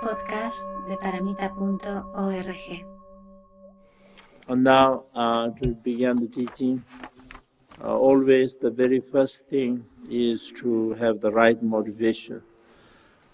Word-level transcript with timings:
podcast 0.00 0.64
de 0.88 0.96
paramita.org. 0.96 2.84
And 4.48 4.64
now, 4.64 5.04
uh, 5.14 5.50
to 5.62 5.68
begin 5.68 6.20
the 6.20 6.28
teaching, 6.28 6.82
uh, 7.82 7.96
always 7.96 8.56
the 8.56 8.70
very 8.70 9.00
first 9.00 9.46
thing 9.46 9.84
is 10.08 10.52
to 10.56 10.94
have 10.94 11.20
the 11.20 11.30
right 11.30 11.62
motivation. 11.62 12.42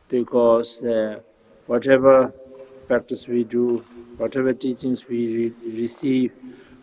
Because 0.08 0.82
uh, 0.82 1.21
whatever 1.66 2.33
practice 2.87 3.26
we 3.26 3.44
do, 3.44 3.85
whatever 4.19 4.53
teachings 4.53 5.08
we 5.08 5.37
re- 5.37 5.80
receive, 5.80 6.33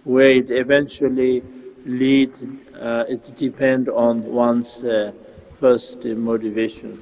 where 0.04 0.31
it 0.31 0.50
eventually 0.50 1.43
leads, 1.86 2.45
uh, 2.79 3.05
it 3.07 3.31
depends 3.38 3.89
on 3.89 4.23
one's 4.23 4.84
uh, 4.84 5.11
first 5.59 6.04
motivation. 6.04 7.02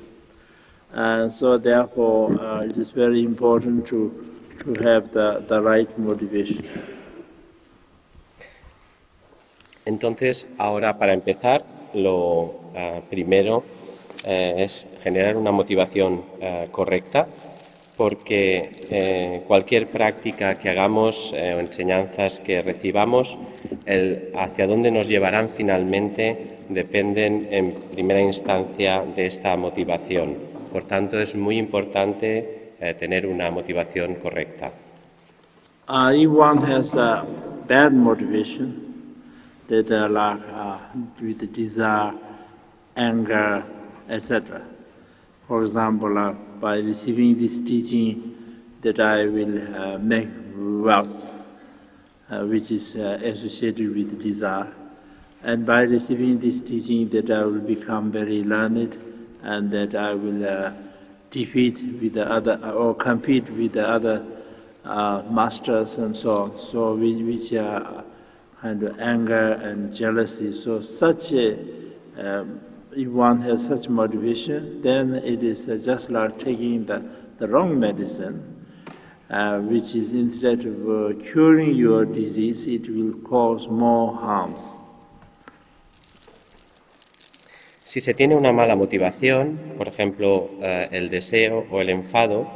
And 0.94 1.32
so, 1.32 1.58
therefore, 1.58 2.38
uh, 2.40 2.62
it 2.62 2.76
is 2.76 2.90
very 2.90 3.24
important 3.24 3.88
to, 3.88 4.12
to 4.60 4.74
have 4.84 5.12
the, 5.12 5.62
right 5.62 5.88
motivation. 5.98 6.66
Entonces, 9.86 10.48
ahora 10.58 10.98
para 10.98 11.14
empezar, 11.14 11.64
lo 11.94 12.54
ah, 12.76 13.02
primero 13.10 13.64
eh, 14.26 14.56
es 14.60 14.86
generar 15.02 15.38
una 15.38 15.52
motivación 15.52 16.24
ah, 16.42 16.66
correcta, 16.72 17.26
porque 17.98 19.44
cualquier 19.48 19.88
práctica 19.88 20.56
que 20.56 20.70
hagamos 20.70 21.34
o 21.34 21.36
enseñanzas 21.36 22.40
que 22.40 22.62
recibamos, 22.62 23.38
hacia 24.36 24.66
dónde 24.66 24.90
nos 24.90 25.08
llevarán 25.08 25.50
finalmente 25.50 26.58
dependen 26.70 27.48
en 27.52 27.72
primera 27.94 28.22
instancia 28.22 29.04
de 29.16 29.28
esta 29.28 29.56
motivación. 29.56 30.51
Por 30.72 30.84
tanto, 30.84 31.20
es 31.20 31.36
muy 31.36 31.58
importante 31.58 32.74
eh, 32.80 32.94
tener 32.94 33.28
una 33.28 33.52
motivación 33.52 34.16
correcta. 34.16 34.72
Uh, 35.90 36.14
if 36.16 36.30
one 36.30 36.62
has 36.62 36.96
a 36.96 37.26
bad 37.68 37.92
motivation, 37.92 38.92
that 39.68 39.92
uh, 39.92 40.08
like 40.08 40.42
uh, 40.54 40.78
with 41.22 41.52
desire, 41.54 42.14
anger, 42.96 43.64
etc. 44.10 44.62
For 45.48 45.64
example, 45.64 46.18
uh, 46.18 46.34
by 46.62 46.78
receiving 46.78 47.38
this 47.38 47.60
teaching, 47.62 48.36
that 48.82 49.00
I 49.00 49.26
will 49.26 49.76
uh, 49.76 49.98
make 49.98 50.30
wealth, 50.56 51.16
uh, 52.30 52.46
which 52.46 52.72
is 52.72 52.96
uh, 52.96 53.20
associated 53.24 53.94
with 53.94 54.22
desire, 54.22 54.74
and 55.44 55.66
by 55.66 55.82
receiving 55.82 56.40
this 56.40 56.62
teaching, 56.62 57.10
that 57.10 57.30
I 57.30 57.44
will 57.44 57.60
become 57.60 58.12
very 58.12 58.44
learned, 58.44 58.98
and 59.44 59.72
that 59.72 59.96
I 59.96 60.14
will 60.14 60.48
uh, 60.48 60.72
defeat 61.30 61.82
with 62.02 62.14
the 62.14 62.30
other 62.32 62.60
uh, 62.64 62.72
or 62.72 62.96
compete 62.96 63.50
with 63.50 63.74
the 63.74 63.88
other 63.88 64.26
uh, 64.84 65.24
masters 65.32 65.98
and 65.98 66.16
so 66.16 66.44
on. 66.44 66.60
So 66.60 66.96
which, 66.96 67.22
which 67.24 67.54
are 67.54 68.04
kind 68.62 68.84
of 68.84 69.00
anger 69.00 69.54
and 69.54 69.94
jealousy. 69.94 70.54
So 70.54 70.82
such 70.82 71.32
a, 71.34 71.58
um, 72.18 72.60
if 72.96 73.08
one 73.08 73.42
has 73.42 73.66
such 73.66 73.90
motivation, 73.90 74.82
then 74.82 75.16
it 75.16 75.44
is 75.44 75.70
uh, 75.70 75.80
just 75.84 76.10
like 76.10 76.38
taking 76.38 76.86
the, 76.86 77.10
the 77.38 77.48
wrong 77.48 77.80
medicine. 77.80 78.58
Uh, 79.32 79.60
which 79.60 79.96
is 79.96 80.14
instead 80.14 80.66
of 80.66 80.90
uh, 80.90 81.14
curing 81.24 81.74
your 81.74 82.04
disease, 82.04 82.68
it 82.68 82.90
will 82.90 83.14
cause 83.22 83.66
more 83.70 84.14
harms. 84.14 84.78
Si 87.92 88.00
se 88.00 88.14
tiene 88.14 88.38
una 88.38 88.54
mala 88.54 88.78
motivación, 88.78 89.60
por 89.78 89.90
ejemplo, 89.90 90.50
eh, 90.64 90.88
el 90.94 91.10
deseo 91.10 91.66
o 91.70 91.82
el 91.82 91.90
enfado, 91.90 92.48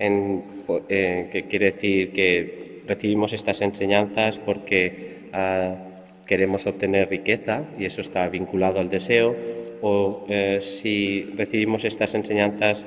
en- 0.00 0.42
eh, 0.88 1.28
que 1.30 1.44
quiere 1.44 1.66
decir 1.70 2.10
que 2.10 2.82
recibimos 2.88 3.32
estas 3.32 3.60
enseñanzas 3.60 4.40
porque 4.40 5.28
ah, 5.32 5.76
queremos 6.26 6.66
obtener 6.66 7.08
riqueza 7.08 7.62
y 7.78 7.84
eso 7.84 8.00
está 8.00 8.28
vinculado 8.28 8.80
al 8.80 8.88
deseo, 8.88 9.36
o 9.82 10.26
eh, 10.28 10.58
si 10.60 11.30
recibimos 11.36 11.84
estas 11.84 12.14
enseñanzas 12.14 12.84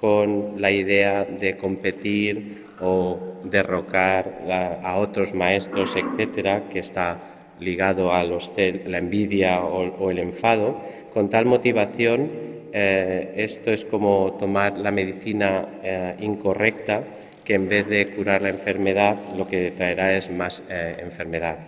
con 0.00 0.54
la 0.62 0.70
idea 0.70 1.24
de 1.26 1.58
competir 1.58 2.64
o 2.80 3.18
derrocar 3.44 4.44
la- 4.48 4.80
a 4.82 4.96
otros 4.96 5.34
maestros, 5.34 5.94
etcétera, 5.94 6.70
que 6.72 6.78
está 6.78 7.18
ligado 7.60 8.12
a 8.12 8.24
los 8.24 8.50
la 8.56 8.98
envidia 8.98 9.62
o, 9.62 10.10
el 10.10 10.18
enfado, 10.18 10.80
con 11.12 11.30
tal 11.30 11.46
motivación, 11.46 12.30
eh, 12.72 13.34
esto 13.36 13.70
es 13.70 13.84
como 13.84 14.36
tomar 14.38 14.78
la 14.78 14.90
medicina 14.90 15.66
eh, 15.82 16.14
incorrecta, 16.20 17.02
que 17.44 17.54
en 17.54 17.68
vez 17.68 17.88
de 17.88 18.06
curar 18.06 18.42
la 18.42 18.48
enfermedad, 18.48 19.18
lo 19.36 19.46
que 19.46 19.70
traerá 19.70 20.16
es 20.16 20.30
más 20.30 20.62
eh, 20.68 20.96
enfermedad. 21.00 21.58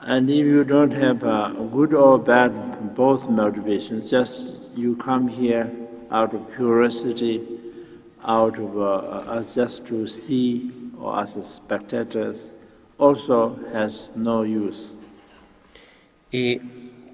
And 0.00 0.30
if 0.30 0.46
you 0.46 0.64
don't 0.64 0.92
have 0.92 1.24
uh, 1.24 1.48
good 1.72 1.92
or 1.92 2.18
bad 2.18 2.94
both 2.94 3.28
motivations, 3.28 4.10
just 4.10 4.70
you 4.76 4.94
come 4.96 5.26
here 5.28 5.70
out 6.10 6.32
of 6.34 6.54
curiosity, 6.54 7.42
out 8.24 8.58
of 8.58 8.78
uh, 8.78 8.84
uh, 8.84 9.42
just 9.42 9.86
to 9.86 10.06
see 10.06 10.70
or 10.98 11.20
as 11.20 11.36
a 11.36 11.44
spectators, 11.44 12.52
also 12.98 13.58
has 13.72 14.10
no 14.14 14.44
use. 14.44 14.94
Y 16.30 16.60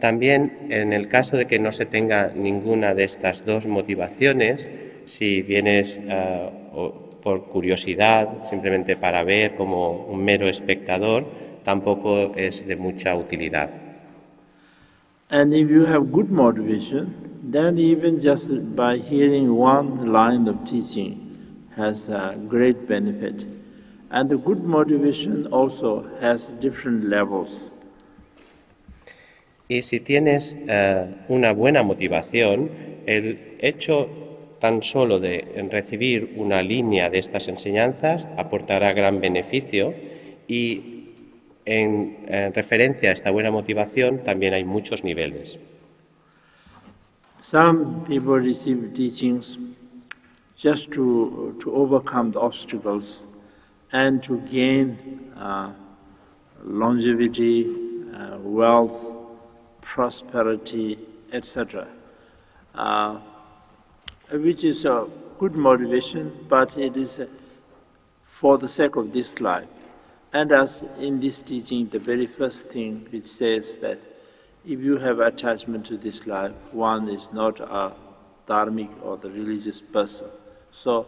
también 0.01 0.67
en 0.71 0.93
el 0.93 1.09
caso 1.09 1.37
de 1.37 1.47
que 1.47 1.59
no 1.59 1.71
se 1.71 1.87
tenga 1.87 2.33
ninguna 2.35 2.95
de 2.95 3.05
estas 3.05 3.45
dos 3.45 3.67
motivaciones, 3.67 4.71
si 5.05 5.43
vienes 5.43 6.01
eh, 6.03 6.51
por 7.23 7.45
curiosidad, 7.45 8.49
simplemente 8.51 8.97
para 8.97 9.25
ver 9.25 9.55
como 9.57 10.07
un 10.07 10.25
mero 10.25 10.49
espectador, 10.49 11.25
tampoco 11.63 12.35
es 12.35 12.67
de 12.67 12.77
mucha 12.77 13.15
utilidad. 13.17 13.71
And 15.31 15.55
if 15.55 15.71
you 15.71 15.87
have 15.87 16.13
good 16.13 16.31
motivation, 16.31 17.15
then 17.51 17.79
even 17.79 18.21
just 18.21 18.51
by 18.77 18.99
hearing 18.99 19.57
one 19.57 20.13
line 20.13 20.47
of 20.49 20.65
teaching 20.65 21.19
has 21.77 22.09
a 22.09 22.37
great 22.49 22.87
benefit. 22.87 23.47
And 24.15 24.31
the 24.31 24.37
good 24.37 24.63
motivation 24.63 25.49
also 25.49 26.09
has 26.21 26.53
different 26.61 27.03
levels. 27.07 27.73
Y 29.67 29.83
si 29.83 29.99
tienes 29.99 30.57
eh, 30.69 31.13
una 31.27 31.53
buena 31.53 31.83
motivación, 31.83 32.71
el 33.07 33.57
hecho 33.59 34.09
tan 34.61 34.85
solo 34.85 35.19
de 35.19 35.67
recibir 35.69 36.35
una 36.37 36.63
línea 36.63 37.11
de 37.11 37.19
estas 37.19 37.49
enseñanzas 37.49 38.29
aportará 38.37 38.93
gran 38.93 39.21
beneficio 39.21 39.93
y 40.47 41.11
en, 41.65 42.17
eh, 42.29 42.53
referencia 42.55 43.11
a 43.11 43.15
esta 43.15 43.33
buena 43.33 43.51
motivación 43.51 44.23
también 44.23 44.55
hay 44.55 44.65
muchos 44.65 45.03
niveles. 45.03 45.59
Some 47.43 48.05
people 48.07 48.39
receive 48.39 48.95
teachings 48.95 49.59
just 50.57 50.93
to, 50.93 51.57
to 51.59 51.75
overcome 51.75 52.31
the 52.31 52.39
obstacles 52.39 53.25
and 53.95 54.21
to 54.25 54.41
gain 54.41 55.33
uh, 55.37 55.73
longevity, 56.65 57.65
uh, 58.13 58.37
wealth, 58.39 59.07
prosperity, 59.83 60.99
etc. 61.33 61.87
Uh, 62.75 63.21
which 64.33 64.65
is 64.65 64.85
a 64.85 65.07
good 65.39 65.55
motivation, 65.55 66.45
but 66.49 66.77
it 66.77 66.97
is 66.97 67.21
uh, 67.21 67.27
for 68.25 68.59
the 68.59 68.67
sake 68.67 68.97
of 68.97 69.13
this 69.13 69.41
life. 69.41 69.69
And 70.33 70.51
as 70.51 70.85
in 70.99 71.21
this 71.21 71.41
teaching, 71.41 71.89
the 71.89 72.01
very 72.01 72.27
first 72.27 72.67
thing 72.71 73.07
which 73.11 73.27
says 73.27 73.77
that 73.77 74.01
if 74.67 74.81
you 74.81 74.99
have 74.99 75.21
attachment 75.21 75.87
to 75.87 75.97
this 75.97 76.27
life, 76.27 76.53
one 76.73 77.09
is 77.09 77.33
not 77.33 77.61
a 77.61 77.93
dharmic 78.49 78.91
or 79.05 79.17
the 79.19 79.31
religious 79.31 79.81
person. 79.81 80.29
So, 80.73 81.07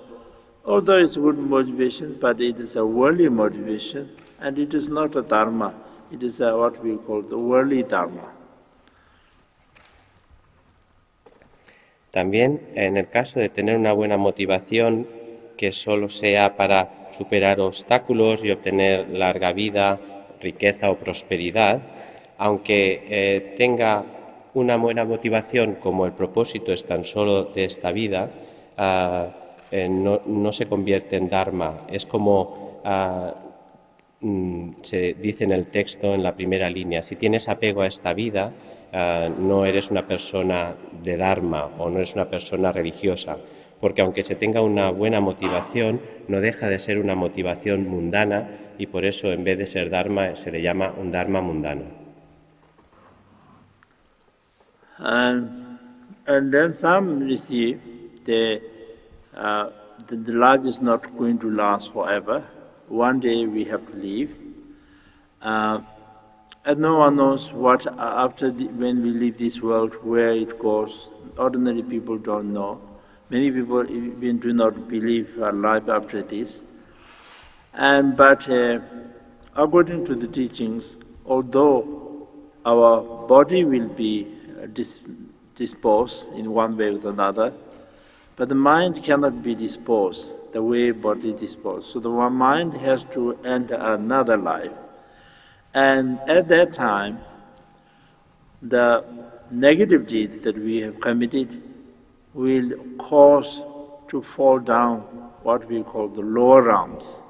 although 0.67 0.99
it's 0.99 1.17
good 1.17 1.39
motivation, 1.39 2.19
but 2.21 2.41
it 2.41 2.59
is 2.59 2.77
a 2.77 2.85
worldly 2.85 3.29
motivation, 3.29 4.11
and 4.41 4.59
it 4.59 4.75
is 4.75 4.89
not 4.89 5.15
a 5.17 5.23
dharma. 5.23 5.73
It 6.11 6.23
is 6.23 6.41
a, 6.41 6.57
what 6.57 6.83
we 6.83 6.97
call 6.97 7.23
the 7.23 7.39
worldly 7.39 7.83
dharma. 7.83 8.33
También 12.11 12.61
en 12.75 12.97
el 12.97 13.09
caso 13.11 13.41
de 13.41 13.51
tener 13.51 13.77
una 13.77 13.93
buena 13.93 14.17
motivación 14.17 15.07
que 15.57 15.73
solo 15.73 16.09
sea 16.09 16.57
para 16.57 17.09
superar 17.13 17.61
obstáculos 17.61 18.43
y 18.43 18.51
obtener 18.51 19.11
larga 19.11 19.53
vida, 19.53 20.01
riqueza 20.41 20.91
o 20.91 20.97
prosperidad, 20.97 21.83
aunque 22.39 23.05
eh, 23.09 23.55
tenga 23.57 24.05
una 24.55 24.77
buena 24.77 25.05
motivación 25.05 25.75
como 25.75 26.07
el 26.07 26.13
propósito 26.13 26.73
es 26.73 26.85
tan 26.85 27.05
solo 27.05 27.45
de 27.45 27.65
esta 27.65 27.93
vida, 27.93 28.31
ah, 28.79 29.35
eh, 29.71 29.89
no, 29.89 30.21
no 30.27 30.53
se 30.53 30.67
convierte 30.67 31.17
en 31.17 31.29
Dharma. 31.29 31.77
Es 31.91 32.07
como 32.07 32.81
ah, 32.85 33.35
mm, 34.21 34.71
se 34.83 35.15
dice 35.15 35.45
en 35.45 35.53
el 35.53 35.69
texto, 35.69 36.15
en 36.15 36.23
la 36.23 36.35
primera 36.35 36.71
línea, 36.71 37.03
si 37.03 37.17
tienes 37.17 37.49
apego 37.49 37.83
a 37.83 37.87
esta 37.87 38.13
vida, 38.13 38.53
ah, 38.93 39.29
no 39.39 39.67
eres 39.67 39.91
una 39.91 40.07
persona 40.07 40.75
de 41.03 41.17
Dharma 41.17 41.67
o 41.79 41.91
no 41.91 41.97
eres 41.97 42.15
una 42.15 42.27
persona 42.27 42.73
religiosa, 42.73 43.37
porque 43.81 44.03
aunque 44.03 44.23
se 44.23 44.37
tenga 44.37 44.63
una 44.63 44.91
buena 44.91 45.21
motivación, 45.21 46.01
no 46.29 46.41
deja 46.41 46.69
de 46.69 46.79
ser 46.79 46.99
una 46.99 47.15
motivación 47.15 47.89
mundana 47.89 48.49
y 48.79 48.87
por 48.87 49.05
eso 49.05 49.33
en 49.33 49.45
vez 49.45 49.59
de 49.59 49.67
ser 49.67 49.91
Dharma 49.91 50.37
se 50.37 50.51
le 50.51 50.63
llama 50.63 50.95
un 50.97 51.11
Dharma 51.11 51.41
mundano. 51.41 52.07
Uh, 59.37 59.71
the, 60.07 60.17
the 60.17 60.33
life 60.33 60.65
is 60.65 60.81
not 60.81 61.17
going 61.17 61.39
to 61.39 61.51
last 61.51 61.93
forever. 61.93 62.45
One 62.89 63.21
day 63.21 63.47
we 63.47 63.65
have 63.65 63.87
to 63.91 63.97
leave. 63.97 64.37
Uh, 65.43 65.81
and 66.65 66.81
no 66.81 66.97
one 66.99 67.17
knows 67.17 67.53
what 67.53 67.87
uh, 67.87 67.93
after 67.99 68.51
the, 68.51 68.67
when 68.67 69.03
we 69.03 69.11
leave 69.11 69.39
this 69.39 69.61
world, 69.61 69.95
where 70.03 70.33
it 70.33 70.59
goes. 70.59 71.09
Ordinary 71.39 71.83
people 71.83 72.19
don't 72.19 72.53
know. 72.53 72.81
Many 73.29 73.51
people 73.51 73.89
even 73.91 74.39
do 74.39 74.53
not 74.53 74.89
believe 74.89 75.37
a 75.39 75.53
life 75.53 75.89
after 75.89 76.23
this. 76.23 76.65
And 77.75 78.17
but 78.17 78.49
uh, 78.49 78.81
according 79.55 80.05
to 80.07 80.15
the 80.15 80.27
teachings, 80.27 80.97
although 81.27 82.29
our 82.65 83.27
body 83.27 83.65
will 83.65 83.89
be 83.89 84.27
uh, 84.63 84.67
dis- 84.73 85.01
disposed 85.55 86.33
in 86.33 86.53
one 86.53 86.77
way 86.77 86.89
or 86.89 87.11
another, 87.11 87.53
but 88.37 88.49
the 88.49 88.55
mind 88.55 89.03
cannot 89.03 89.43
be 89.43 89.55
disposed 89.55 90.35
the 90.53 90.63
way 90.63 90.91
body 90.91 91.35
disposed. 91.35 91.87
So 91.89 92.01
the 92.01 92.09
mind 92.09 92.73
has 92.75 93.05
to 93.13 93.39
enter 93.45 93.75
another 93.75 94.39
life. 94.39 94.73
And 95.75 96.19
at 96.27 96.49
that 96.49 96.73
time, 96.73 97.19
the 98.63 99.05
negative 99.51 100.07
deeds 100.07 100.39
that 100.39 100.57
we 100.57 100.81
have 100.81 100.99
committed 101.01 101.63
will 102.33 102.73
cause 102.97 103.61
to 104.09 104.23
fall 104.23 104.59
down 104.59 105.01
what 105.43 105.69
we 105.69 105.83
call 105.83 106.09
the 106.09 106.23
lower 106.23 106.63
realms. 106.63 107.21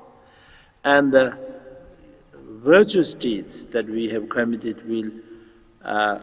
And 0.84 1.12
the 1.12 1.36
virtuous 2.34 3.12
deeds 3.12 3.64
that 3.66 3.88
we 3.88 4.08
have 4.10 4.28
committed 4.28 4.88
will 4.88 5.10
uh, 5.82 6.20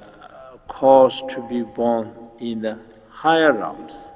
cause 0.70 1.22
to 1.32 1.42
be 1.50 1.64
born 1.64 2.14
in 2.40 2.62
the 2.62 2.80
higher 3.10 3.52
realms. 3.52 4.13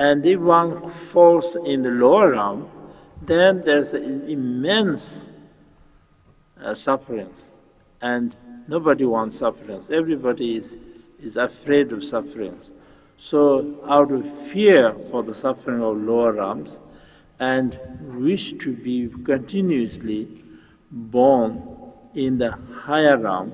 And 0.00 0.24
if 0.24 0.40
one 0.40 0.90
falls 0.92 1.56
in 1.62 1.82
the 1.82 1.90
lower 1.90 2.30
realm, 2.30 2.70
then 3.20 3.60
there's 3.66 3.92
immense 3.92 5.26
uh, 6.58 6.72
sufferings. 6.72 7.50
And 8.00 8.34
nobody 8.66 9.04
wants 9.04 9.36
sufferings. 9.36 9.90
Everybody 9.90 10.56
is, 10.56 10.78
is 11.20 11.36
afraid 11.36 11.92
of 11.92 12.02
sufferings. 12.02 12.72
So, 13.18 13.76
out 13.86 14.10
of 14.10 14.24
fear 14.48 14.94
for 15.10 15.22
the 15.22 15.34
suffering 15.34 15.82
of 15.82 15.98
lower 15.98 16.32
realms 16.32 16.80
and 17.38 17.78
wish 18.24 18.54
to 18.54 18.72
be 18.72 19.10
continuously 19.24 20.42
born 20.90 21.62
in 22.14 22.38
the 22.38 22.52
higher 22.52 23.18
realm, 23.18 23.52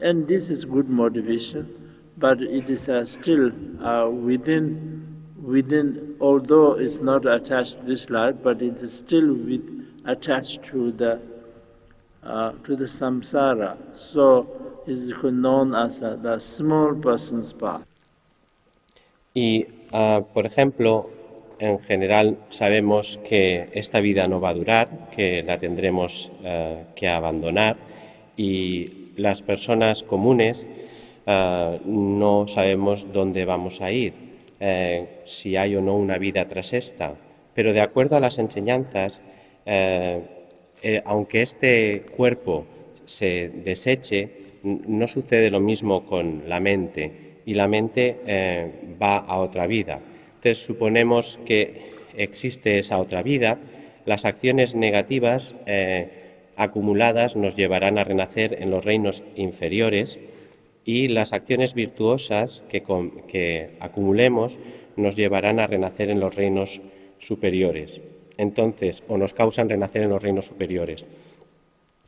and 0.00 0.26
this 0.26 0.50
is 0.50 0.64
good 0.64 0.88
motivation, 0.88 1.94
but 2.16 2.42
it 2.42 2.68
is 2.68 2.88
uh, 2.88 3.04
still 3.04 3.52
uh, 3.80 4.08
within, 4.08 5.03
within, 5.44 6.16
although 6.20 6.72
it's 6.72 7.00
not 7.00 7.26
attached 7.26 7.80
to 7.80 7.84
this 7.84 8.10
life, 8.10 8.36
but 8.42 8.62
it 8.62 8.80
is 8.82 8.92
still 8.98 9.34
with, 9.34 9.62
attached 10.04 10.62
to 10.64 10.92
the, 10.92 11.20
uh, 12.22 12.52
to 12.64 12.76
the 12.76 12.84
samsara. 12.84 13.76
So, 13.96 14.82
it 14.86 14.92
is 14.92 15.12
known 15.22 15.74
as 15.74 16.02
uh, 16.02 16.16
the 16.16 16.38
small 16.38 16.94
person's 16.94 17.52
path. 17.52 17.84
Y, 19.34 19.66
uh, 19.92 20.22
por 20.32 20.46
ejemplo, 20.46 21.10
en 21.58 21.78
general 21.80 22.38
sabemos 22.50 23.18
que 23.28 23.68
esta 23.72 24.00
vida 24.00 24.28
no 24.28 24.40
va 24.40 24.50
a 24.50 24.54
durar, 24.54 25.10
que 25.10 25.42
la 25.42 25.58
tendremos 25.58 26.30
uh, 26.42 26.84
que 26.94 27.08
abandonar 27.08 27.76
y 28.36 29.10
las 29.16 29.42
personas 29.42 30.02
comunes 30.02 30.66
uh, 31.26 31.78
no 31.84 32.46
sabemos 32.48 33.12
dónde 33.12 33.44
vamos 33.44 33.80
a 33.80 33.90
ir, 33.90 34.12
eh, 34.66 35.20
si 35.26 35.56
hay 35.56 35.76
o 35.76 35.82
no 35.82 35.94
una 35.94 36.16
vida 36.16 36.46
tras 36.46 36.72
esta. 36.72 37.12
Pero 37.54 37.74
de 37.74 37.82
acuerdo 37.82 38.16
a 38.16 38.20
las 38.20 38.38
enseñanzas, 38.38 39.20
eh, 39.66 40.22
eh, 40.82 41.02
aunque 41.04 41.42
este 41.42 42.06
cuerpo 42.16 42.64
se 43.04 43.50
deseche, 43.50 44.30
no 44.62 45.06
sucede 45.06 45.50
lo 45.50 45.60
mismo 45.60 46.06
con 46.06 46.44
la 46.48 46.60
mente 46.60 47.40
y 47.44 47.52
la 47.52 47.68
mente 47.68 48.16
va 49.00 49.18
a 49.18 49.36
otra 49.36 49.66
vida. 49.66 50.00
Entonces 50.36 50.64
suponemos 50.64 51.38
que 51.44 51.92
existe 52.16 52.78
esa 52.78 52.96
otra 52.96 53.22
vida, 53.22 53.58
las 54.06 54.24
acciones 54.24 54.74
negativas 54.74 55.54
acumuladas 56.56 57.36
nos 57.36 57.54
llevarán 57.54 57.98
a 57.98 58.04
renacer 58.04 58.56
en 58.62 58.70
los 58.70 58.82
reinos 58.82 59.22
inferiores 59.36 60.18
y 60.84 61.08
las 61.08 61.32
acciones 61.32 61.74
virtuosas 61.74 62.62
que, 62.68 63.76
acumulemos 63.80 64.58
nos 64.96 65.16
llevarán 65.16 65.58
a 65.60 65.66
renacer 65.66 66.10
en 66.10 66.20
los 66.20 66.34
reinos 66.34 66.80
superiores. 67.18 68.00
Entonces, 68.36 69.02
o 69.08 69.16
nos 69.16 69.32
causan 69.32 69.68
renacer 69.68 70.02
en 70.02 70.10
los 70.10 70.22
reinos 70.22 70.46
superiores. 70.46 71.06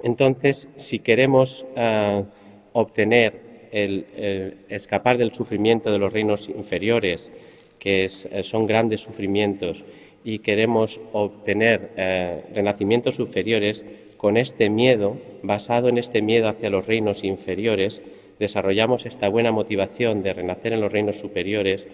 Entonces, 0.02 0.69
si 0.76 0.99
queremos 0.99 1.64
uh, 1.76 2.25
obtener 2.73 3.69
el, 3.73 4.56
escapar 4.69 5.19
del 5.19 5.32
sufrimiento 5.32 5.90
de 5.90 5.99
los 5.99 6.12
reinos 6.12 6.49
inferiores, 6.49 7.31
que 7.78 8.05
eh, 8.05 8.43
son 8.43 8.67
grandes 8.67 9.00
sufrimientos, 9.00 9.84
y 10.25 10.40
queremos 10.40 11.00
obtener 11.12 11.93
eh, 11.96 12.43
renacimientos 12.52 13.14
superiores, 13.14 13.84
con 14.17 14.37
este 14.37 14.70
miedo, 14.70 15.19
basado 15.43 15.88
en 15.88 15.99
este 15.99 16.23
miedo 16.23 16.49
hacia 16.49 16.70
los 16.70 16.87
reinos 16.87 17.23
inferiores, 17.23 18.02
desarrollamos 18.38 19.06
esta 19.06 19.28
buena 19.28 19.52
motivación 19.52 20.22
de 20.22 20.32
renacer 20.32 20.72
en 20.72 20.80
los 20.80 20.92
reinos 20.92 21.18
superiores, 21.18 21.86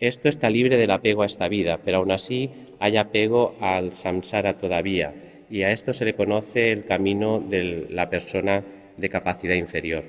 esto 0.00 0.28
está 0.28 0.50
libre 0.50 0.76
del 0.76 0.90
apego 0.90 1.22
a 1.22 1.26
esta 1.26 1.48
vida, 1.48 1.78
pero 1.84 1.98
aún 1.98 2.10
así 2.10 2.50
hay 2.80 2.96
apego 2.96 3.54
al 3.60 3.92
samsara 3.92 4.58
todavía, 4.58 5.14
y 5.48 5.62
a 5.62 5.70
esto 5.70 5.92
se 5.92 6.04
le 6.04 6.14
conoce 6.14 6.72
el 6.72 6.84
camino 6.84 7.40
de 7.40 7.86
la 7.90 8.10
persona 8.10 8.64
de 8.96 9.08
capacidad 9.08 9.54
inferior. 9.54 10.02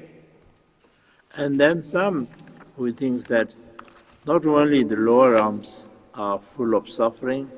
And 1.35 1.59
then 1.59 1.81
some 1.81 2.27
who 2.77 2.91
thinks 2.91 3.24
that 3.25 3.50
not 4.25 4.45
only 4.45 4.83
the 4.83 4.95
lower 4.95 5.31
realms 5.31 5.86
are 6.13 6.39
full 6.56 6.75
of 6.75 6.88
suffering, 6.89 7.50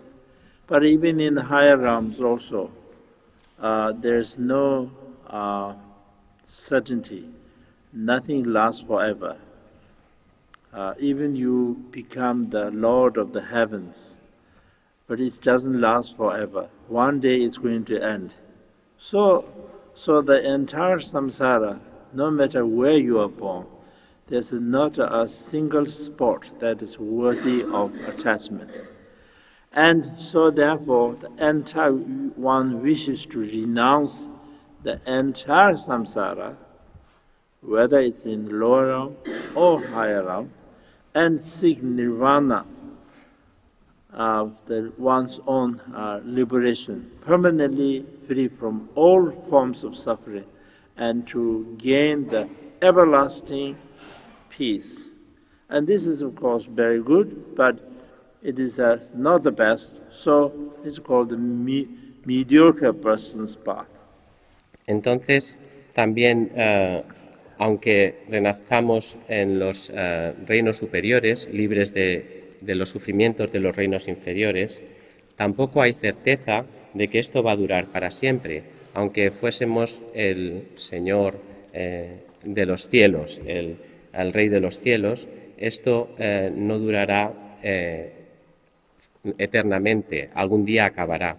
but 0.68 0.83
even 0.83 1.19
in 1.19 1.35
the 1.35 1.44
higher 1.44 1.78
realms 1.78 2.19
also, 2.19 2.71
uh, 3.59 3.92
there's 4.02 4.38
no 4.38 4.92
uh, 5.30 5.73
certainty. 6.47 7.34
Nothing 7.95 8.44
lasts 8.44 8.83
forever. 8.83 9.37
Uh, 10.71 10.94
even 10.99 11.35
you 11.35 11.85
become 11.90 12.49
the 12.49 12.69
Lord 12.69 13.18
of 13.18 13.33
the 13.33 13.42
heavens, 13.42 14.18
but 15.07 15.19
it 15.19 15.42
doesn't 15.42 15.81
last 15.81 16.16
forever. 16.16 16.69
One 16.90 17.19
day 17.19 17.37
it's 17.37 17.57
going 17.57 17.85
to 17.85 18.04
end. 18.04 18.33
So, 18.97 19.45
so 19.94 20.21
the 20.21 20.45
entire 20.45 20.99
samsara 20.99 21.80
no 22.16 22.31
matter 22.31 22.66
where 22.66 22.97
you 22.97 23.19
are 23.19 23.30
born, 23.30 23.68
there's 24.28 24.54
not 24.54 24.97
a 24.97 25.28
single 25.28 25.85
spot 25.85 26.49
that 26.59 26.81
is 26.81 26.97
worthy 26.97 27.64
of 27.64 27.94
attachment. 28.07 28.71
And 29.73 30.14
so, 30.18 30.49
therefore, 30.49 31.16
the 31.16 31.30
entire 31.47 31.92
one 31.92 32.81
wishes 32.81 33.25
to 33.28 33.40
renounce 33.40 34.28
the 34.83 35.02
entire 35.06 35.73
samsara, 35.73 36.56
whether 37.68 38.00
it's 38.00 38.26
in 38.26 38.60
lower 38.60 38.88
realm 38.88 39.16
or 39.56 39.86
higher 39.88 40.24
realm, 40.24 40.52
and 41.14 41.40
seek 41.42 41.81
nirvana, 41.81 42.66
uh, 44.14 44.48
the 44.66 44.92
one's 44.98 45.40
own 45.48 45.80
uh, 45.94 46.22
liberation, 46.24 47.12
permanently 47.22 48.06
free 48.28 48.48
from 48.48 48.90
all 48.95 49.31
forms 49.50 49.84
of 49.84 49.98
suffering 49.98 50.45
and 50.98 51.28
to 51.28 51.76
gain 51.78 52.28
the 52.28 52.48
everlasting 52.81 53.78
peace. 54.50 55.10
And 55.69 55.88
this 55.88 56.06
is, 56.06 56.22
of 56.22 56.36
course, 56.36 56.66
very 56.66 57.02
good, 57.02 57.56
but 57.56 57.80
it 58.42 58.60
is 58.60 58.80
uh, 58.80 59.04
not 59.14 59.44
the 59.44 59.52
best, 59.52 59.95
so 60.12 60.54
it's 60.84 61.00
called 61.00 61.30
the 61.30 61.38
me 61.38 61.90
mediocre 62.26 62.94
person's 62.94 63.56
path. 63.56 63.88
Entonces, 64.88 65.57
también, 65.94 66.52
uh, 66.57 67.04
aunque 67.57 68.24
renazcamos 68.30 69.18
en 69.28 69.59
los 69.59 69.90
uh, 69.90 70.33
reinos 70.45 70.78
superiores, 70.78 71.50
libres 71.52 71.94
de, 71.94 72.45
los 72.62 72.90
sufrimientos 72.90 73.52
de 73.52 73.59
los 73.59 73.76
reinos 73.76 74.07
inferiores, 74.07 74.81
tampoco 75.35 75.81
hay 75.81 75.94
certeza 75.94 76.66
de 76.94 77.07
que 77.07 77.19
esto 77.19 77.44
va 77.44 77.52
a 77.52 77.56
durar 77.56 77.88
para 77.88 78.12
siempre 78.12 78.64
aunque 78.95 79.30
fuésemos 79.30 80.02
el 80.14 80.69
Señor 80.76 81.38
eh, 81.74 82.21
de 82.44 82.66
los 82.66 82.90
cielos, 82.90 83.42
el, 83.45 83.78
el, 84.14 84.33
Rey 84.33 84.47
de 84.47 84.62
los 84.62 84.80
cielos, 84.80 85.28
esto 85.57 86.16
eh, 86.18 86.50
no 86.52 86.80
durará 86.80 87.57
eh, 87.62 88.14
eternamente, 89.38 90.30
algún 90.33 90.64
día 90.64 90.85
acabará. 90.85 91.38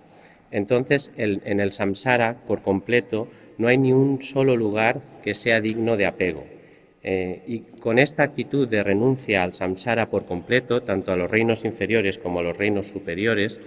Entonces, 0.50 1.12
en 1.16 1.61
el 1.61 1.73
samsara 1.73 2.37
por 2.46 2.62
completo 2.62 3.28
no 3.58 3.68
hay 3.68 3.78
ni 3.78 3.92
un 3.92 4.22
solo 4.22 4.56
lugar 4.56 5.00
que 5.22 5.34
sea 5.34 5.60
digno 5.60 5.96
de 5.96 6.06
apego. 6.06 6.44
Eh, 7.02 7.42
y 7.46 7.60
con 7.80 7.98
esta 7.98 8.25
actitud 8.25 8.66
de 8.66 8.82
renuncia 8.82 9.42
al 9.44 9.54
samsara 9.54 10.10
por 10.10 10.25
completo, 10.25 10.82
tanto 10.82 11.12
a 11.12 11.16
los 11.16 11.30
reinos 11.30 11.64
inferiores 11.64 12.18
como 12.18 12.40
a 12.40 12.42
los 12.42 12.56
reinos 12.56 12.88
superiores, 12.88 13.60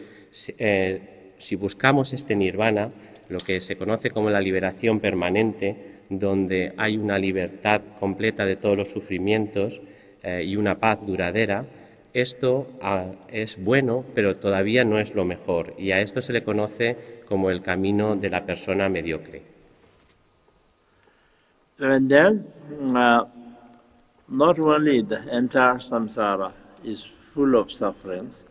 eh, 0.57 1.33
si 1.37 1.55
buscamos 1.55 2.11
este 2.11 2.35
nirvana, 2.35 2.89
lo 3.29 3.37
que 3.39 3.61
se 3.61 3.77
conoce 3.77 4.09
como 4.09 4.29
la 4.29 4.41
liberación 4.41 4.99
permanente, 4.99 5.75
donde 6.09 6.73
hay 6.75 6.97
una 6.97 7.17
libertad 7.17 7.81
completa 7.99 8.45
de 8.45 8.55
todos 8.55 8.75
los 8.75 8.89
sufrimientos 8.89 9.79
eh, 10.23 10.43
y 10.45 10.57
una 10.57 10.79
paz 10.79 10.99
duradera, 11.05 11.65
esto 12.13 12.67
ah, 12.81 13.11
es 13.31 13.63
bueno, 13.63 14.03
pero 14.15 14.35
todavía 14.35 14.83
no 14.83 14.99
es 14.99 15.15
lo 15.15 15.23
mejor, 15.23 15.75
y 15.77 15.91
a 15.91 16.01
esto 16.01 16.21
se 16.21 16.33
le 16.33 16.43
conoce 16.43 16.97
como 17.27 17.51
el 17.51 17.61
camino 17.61 18.15
de 18.15 18.29
la 18.29 18.45
persona 18.45 18.89
mediocre. 18.89 19.58
And 21.79 22.11
then, 22.11 22.45
uh, 22.95 23.25
not 24.29 24.59
only 24.59 25.01
the 25.01 25.21
entire 25.35 25.75
samsara 25.75 26.51
is 26.83 27.07
full 27.33 27.55
of 27.55 27.71
sufferings, 27.71 28.43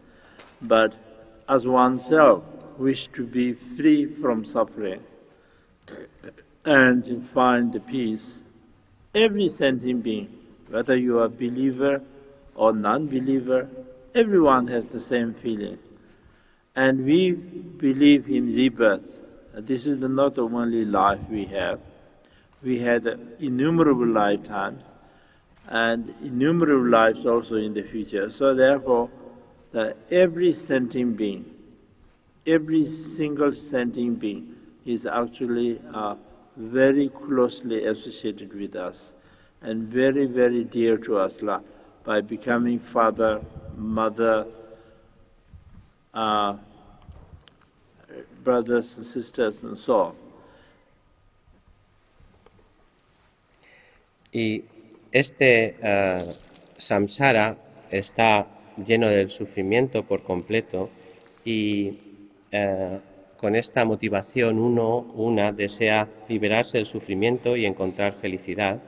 but 0.63 0.95
as 1.47 1.67
oneself 1.67 2.43
wish 2.79 3.09
to 3.09 3.27
be 3.27 3.53
free 3.53 4.07
from 4.07 4.47
suffering 4.47 5.03
and 6.65 7.29
find 7.29 7.73
the 7.73 7.81
peace, 7.81 8.39
every 9.15 9.49
sentient 9.49 10.03
being, 10.03 10.29
whether 10.69 10.97
you 10.97 11.19
are 11.19 11.29
believer 11.29 12.01
or 12.55 12.73
non-believer, 12.73 13.69
everyone 14.15 14.67
has 14.69 14.89
the 14.89 15.01
same 15.01 15.35
feeling. 15.35 15.79
And 16.75 17.05
we 17.05 17.33
believe 17.33 18.29
in 18.29 18.55
rebirth. 18.55 19.03
This 19.55 19.87
is 19.87 20.01
not 20.01 20.35
the 20.35 20.49
only 20.49 20.85
life 20.85 21.21
we 21.29 21.45
have 21.47 21.81
we 22.63 22.79
had 22.79 23.07
innumerable 23.39 24.07
lifetimes 24.07 24.95
and 25.69 26.15
innumerable 26.23 26.89
lives 26.89 27.27
also 27.27 27.57
in 27.57 27.75
the 27.75 27.83
future. 27.83 28.31
So 28.31 28.55
therefore, 28.55 29.11
the, 29.73 29.97
every 30.11 30.53
sentient 30.53 31.17
being, 31.17 31.45
every 32.47 32.85
single 32.85 33.53
sentient 33.53 34.19
being 34.19 34.57
is 34.87 35.07
actually 35.07 35.81
uh, 35.93 36.17
very 36.57 37.09
closely 37.11 37.85
associated 37.85 38.59
with 38.59 38.75
us 38.75 39.13
and 39.61 39.89
very, 39.89 40.27
very 40.27 40.65
dear 40.65 40.97
to 40.97 41.19
us 41.19 41.41
by 42.05 42.21
becoming 42.21 42.79
father, 42.79 43.43
mother, 43.77 44.47
uh, 46.15 46.57
brothers 48.43 48.97
and 48.97 49.07
sisters 49.07 49.63
and 49.63 49.79
so 49.79 50.01
on. 50.01 50.28
Y 54.33 54.65
este 55.13 55.75
uh, 55.83 56.21
samsara 56.77 57.57
está 57.91 58.47
lleno 58.87 59.09
del 59.09 59.31
sufrimiento 59.31 60.05
por 60.05 60.23
completo 60.23 60.91
y 61.45 61.91
uh, 62.53 62.99
con 63.39 63.57
esta 63.57 63.85
motivación 63.85 64.59
uno, 64.59 64.99
una, 65.15 65.53
desea 65.53 66.09
liberarse 66.29 66.79
del 66.79 66.87
sufrimiento 66.87 67.57
y 67.57 67.65
encontrar 67.65 68.13
felicidad. 68.13 68.83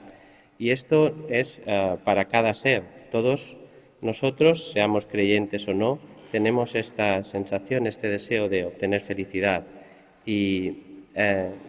Y 0.59 0.71
esto 0.71 1.15
es 1.31 1.63
uh, 1.67 1.97
para 2.05 2.27
cada 2.27 2.53
ser. 2.53 2.83
Todos 3.11 3.57
nosotros, 4.03 4.73
seamos 4.73 5.07
creyentes 5.07 5.67
o 5.69 5.75
no, 5.75 5.99
tenemos 6.33 6.75
esta 6.75 7.23
sensación, 7.23 7.87
este 7.87 8.09
deseo 8.09 8.49
de 8.49 8.65
obtener 8.65 9.01
felicidad. 9.01 9.65
Y 10.25 10.87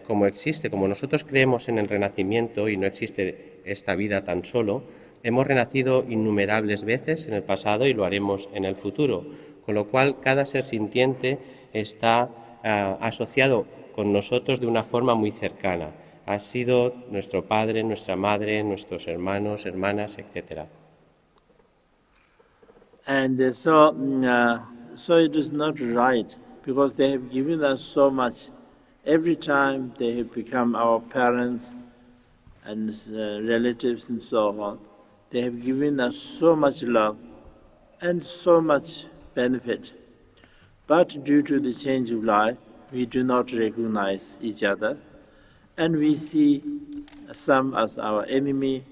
como 0.06 0.26
existe, 0.26 0.70
como 0.70 0.86
nosotros 0.86 1.24
creemos 1.24 1.68
en 1.68 1.78
el 1.78 1.88
renacimiento 1.88 2.68
y 2.68 2.76
no 2.76 2.86
existe 2.86 3.51
esta 3.64 3.94
vida 3.94 4.24
tan 4.24 4.44
solo, 4.44 4.82
hemos 5.22 5.46
renacido 5.46 6.04
innumerables 6.08 6.84
veces 6.84 7.26
en 7.26 7.34
el 7.34 7.42
pasado 7.42 7.86
y 7.86 7.94
lo 7.94 8.04
haremos 8.04 8.48
en 8.54 8.64
el 8.64 8.76
futuro, 8.76 9.24
con 9.64 9.74
lo 9.74 9.88
cual 9.88 10.20
cada 10.20 10.44
ser 10.44 10.64
sintiente 10.64 11.38
está 11.72 12.28
ah, 12.64 12.98
asociado 13.00 13.66
con 13.94 14.12
nosotros 14.12 14.60
de 14.60 14.66
una 14.66 14.82
forma 14.82 15.14
muy 15.14 15.30
cercana. 15.30 15.90
Ha 16.26 16.38
sido 16.38 16.94
nuestro 17.10 17.44
padre, 17.44 17.82
nuestra 17.82 18.16
madre, 18.16 18.62
nuestros 18.62 19.06
hermanos, 19.08 19.66
hermanas, 19.66 20.18
etc. 20.18 20.66
And 23.06 23.40
uh, 23.40 23.52
so, 23.52 23.92
mm, 23.92 24.24
uh, 24.24 24.96
so 24.96 25.16
it 25.16 25.34
is 25.34 25.50
not 25.50 25.80
right 25.80 26.34
because 26.64 26.94
they 26.94 27.10
have 27.10 27.30
given 27.30 27.62
us 27.64 27.82
so 27.82 28.10
much. 28.10 28.50
Every 29.04 29.34
time 29.34 29.92
they 29.98 30.16
have 30.18 30.32
become 30.32 30.76
our 30.76 31.00
parents, 31.00 31.74
and 32.64 32.90
uh, 33.10 33.40
relatives 33.42 34.08
and 34.08 34.22
so 34.22 34.60
on 34.60 34.78
they 35.30 35.40
have 35.40 35.62
given 35.62 35.98
us 35.98 36.16
so 36.16 36.54
much 36.54 36.82
love 36.82 37.16
and 38.02 38.22
so 38.22 38.60
much 38.60 39.04
benefit. 39.34 39.92
But 40.86 41.24
due 41.24 41.40
to 41.42 41.58
the 41.58 41.72
change 41.72 42.10
of 42.10 42.22
life 42.22 42.58
we 42.92 43.06
do 43.06 43.24
not 43.24 43.50
recognize 43.52 44.36
each 44.42 44.62
other 44.62 44.98
and 45.78 45.96
we 45.96 46.14
see 46.14 46.62
some 47.32 47.74
as 47.74 47.98
our 47.98 48.26
enemy 48.26 48.84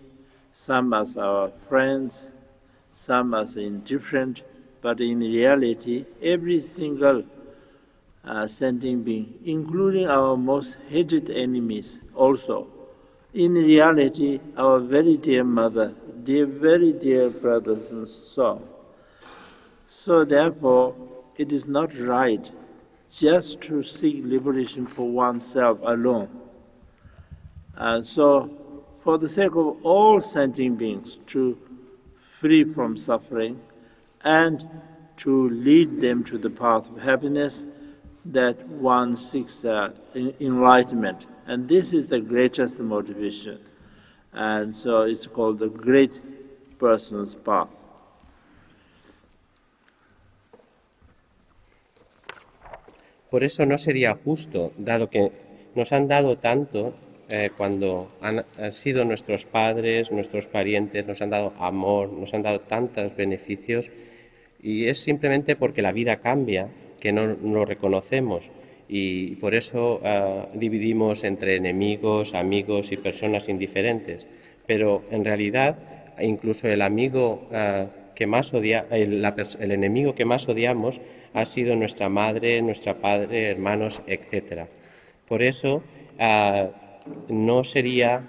some 0.53 0.95
as 0.95 1.19
our 1.19 1.51
friends 1.69 2.27
some 2.95 3.35
as 3.35 3.59
indifferent 3.59 4.43
but 4.81 5.01
in 5.01 5.21
reality 5.21 6.07
every 6.23 6.59
single 6.59 7.23
uh, 8.25 8.47
sentient 8.47 9.05
being 9.05 9.35
including 9.45 10.07
our 10.09 10.37
most 10.37 10.79
hated 10.89 11.29
enemies 11.31 11.99
also. 12.15 12.80
In 13.33 13.55
reality, 13.55 14.41
our 14.57 14.81
very 14.81 15.17
dear 15.17 15.45
mother, 15.45 15.95
dear, 16.25 16.47
very 16.47 16.93
dear 16.93 17.31
brothers 17.31 17.89
and 17.93 18.09
so. 18.09 18.61
So 19.89 20.25
therefore, 20.25 20.97
it 21.37 21.53
is 21.53 21.69
not 21.69 21.97
right 21.97 22.51
just 23.09 23.61
to 23.63 23.85
seek 23.85 24.25
liberation 24.25 24.85
for 24.85 25.09
oneself 25.09 25.79
alone. 25.85 26.29
And 27.77 28.05
so, 28.05 28.51
for 29.05 29.17
the 29.17 29.29
sake 29.29 29.55
of 29.55 29.77
all 29.85 30.21
sentient 30.21 30.79
beings 30.79 31.21
to 31.29 31.57
free 32.41 32.65
from 32.65 32.97
suffering 32.97 33.61
and 34.23 34.69
to 35.19 35.51
lead 35.51 36.01
them 36.01 36.25
to 36.25 36.37
the 36.37 36.51
path 36.51 36.91
of 36.91 37.01
happiness, 37.01 37.65
that 38.25 38.67
one 38.69 39.17
seeks 39.17 39.65
uh, 39.65 39.91
enlightenment. 40.15 41.27
And 41.47 41.69
this 41.69 41.93
is 41.93 42.07
the 42.07 42.21
greatest 42.21 42.81
motivation. 42.81 43.61
And 44.33 44.77
so 44.77 45.03
it's 45.03 45.27
called 45.27 45.59
the 45.59 45.69
great 45.69 46.21
person's 46.79 47.35
path. 47.35 47.77
Por 53.31 53.45
eso 53.45 53.65
no 53.65 53.79
sería 53.79 54.19
justo, 54.25 54.73
dado 54.77 55.09
que 55.09 55.31
nos 55.77 55.93
han 55.93 56.09
dado 56.09 56.37
tanto 56.39 56.95
eh, 57.29 57.51
cuando 57.57 58.09
han, 58.23 58.45
han, 58.59 58.73
sido 58.73 59.05
nuestros 59.05 59.45
padres, 59.45 60.11
nuestros 60.11 60.49
parientes, 60.49 61.07
nos 61.07 61.23
han 61.23 61.31
dado 61.31 61.53
amor, 61.59 62.13
nos 62.13 62.35
han 62.35 62.43
dado 62.43 62.61
tantos 62.61 63.15
beneficios, 63.15 63.89
y 64.61 64.89
es 64.89 64.99
simplemente 64.99 65.55
porque 65.55 65.81
la 65.81 65.93
vida 65.93 66.17
cambia 66.17 66.71
que 67.01 67.13
no 67.13 67.27
lo 67.27 67.65
reconocemos 67.65 68.51
y 68.93 69.37
por 69.37 69.55
eso 69.55 70.01
uh, 70.03 70.59
dividimos 70.59 71.23
entre 71.23 71.55
enemigos, 71.55 72.35
amigos 72.35 72.91
y 72.91 72.97
personas 72.97 73.49
indiferentes. 73.49 74.27
Pero 74.67 75.05
en 75.13 75.25
realidad, 75.25 75.79
incluso 76.21 76.67
el 76.67 76.83
amigo 76.83 77.49
uh, 77.53 77.87
que 78.17 78.27
más 78.27 78.53
odia, 78.53 78.87
el, 78.91 79.25
enemigo 79.71 80.17
que 80.17 80.25
más 80.25 80.49
odiamos 80.49 81.01
ha 81.35 81.45
sido 81.45 81.77
nuestra 81.77 82.09
madre, 82.09 82.61
nuestra 82.63 82.95
padre, 82.97 83.49
hermanos, 83.49 84.03
etc. 84.09 84.67
Por 85.29 85.45
eso 85.45 85.85
uh, 86.19 87.33
no 87.33 87.63
sería 87.63 88.23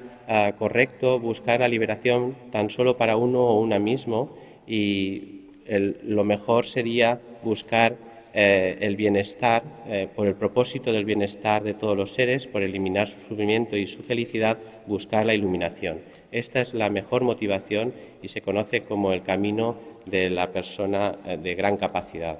correcto 0.57 1.19
buscar 1.19 1.59
la 1.59 1.67
liberación 1.67 2.37
tan 2.51 2.69
solo 2.69 2.95
para 2.95 3.17
uno 3.17 3.41
o 3.47 3.59
una 3.59 3.79
mismo 3.79 4.37
y 4.65 5.41
lo 5.67 6.23
mejor 6.23 6.65
sería 6.65 7.19
buscar 7.43 7.97
eh, 8.33 8.77
el 8.79 8.95
bienestar, 8.95 9.63
eh, 9.87 10.07
por 10.15 10.25
el 10.27 10.35
propósito 10.35 10.93
del 10.93 11.03
bienestar 11.03 11.63
de 11.63 11.73
todos 11.73 11.97
los 11.97 12.13
seres, 12.13 12.47
por 12.47 12.61
eliminar 12.61 13.07
su 13.07 13.19
sufrimiento 13.19 13.75
y 13.75 13.87
su 13.87 14.03
felicidad, 14.03 14.57
buscar 14.87 15.25
la 15.25 15.33
iluminación. 15.33 15.99
Esta 16.31 16.61
es 16.61 16.73
la 16.73 16.89
mejor 16.89 17.23
motivación 17.23 17.93
y 18.21 18.29
se 18.29 18.41
conoce 18.41 18.81
como 18.83 19.11
el 19.11 19.21
camino 19.21 19.75
de 20.05 20.29
la 20.29 20.51
persona 20.51 21.15
eh, 21.25 21.37
de 21.37 21.55
gran 21.55 21.75
capacidad. 21.75 22.39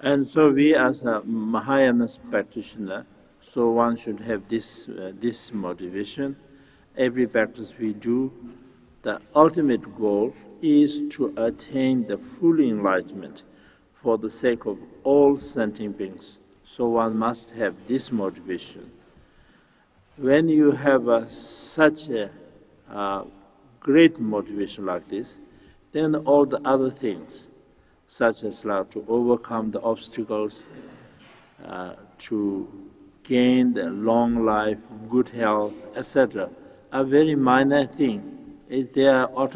And 0.00 0.26
so 0.26 0.50
we 0.50 0.74
as 0.74 1.04
a 1.04 1.22
Mahayana 1.24 2.08
practitioner, 2.30 3.06
so 3.40 3.70
one 3.70 3.96
should 3.96 4.20
have 4.20 4.48
this, 4.48 4.88
uh, 4.88 5.12
this 5.18 5.52
motivation. 5.52 6.36
Every 6.96 7.26
practice 7.26 7.74
we 7.78 7.94
do, 7.94 8.32
the 9.06 9.20
ultimate 9.36 9.96
goal 9.96 10.34
is 10.60 11.00
to 11.10 11.32
attain 11.36 12.08
the 12.08 12.18
full 12.18 12.58
enlightenment 12.58 13.44
for 14.02 14.18
the 14.18 14.28
sake 14.28 14.66
of 14.66 14.76
all 15.04 15.38
sentient 15.38 15.96
beings. 15.96 16.40
So 16.64 16.88
one 16.88 17.16
must 17.16 17.52
have 17.52 17.86
this 17.86 18.10
motivation. 18.10 18.90
When 20.16 20.48
you 20.48 20.72
have 20.72 21.08
uh, 21.08 21.28
such 21.28 22.08
a 22.08 22.30
great 23.78 24.18
motivation 24.18 24.86
like 24.86 25.08
this, 25.08 25.38
then 25.92 26.16
all 26.16 26.44
the 26.44 26.60
other 26.64 26.90
things, 26.90 27.46
such 28.08 28.42
as 28.42 28.64
like 28.64 28.90
to 28.90 29.04
overcome 29.06 29.70
the 29.70 29.80
obstacles, 29.82 30.66
uh, 31.64 31.94
to 32.18 32.90
gain 33.22 33.74
the 33.74 33.84
long 33.84 34.44
life, 34.44 34.78
good 35.08 35.28
health, 35.28 35.74
etc., 35.94 36.50
are 36.92 37.04
very 37.04 37.36
minor 37.36 37.86
things. 37.86 38.35
They 38.68 39.06
are 39.06 39.30
uh. 39.32 39.48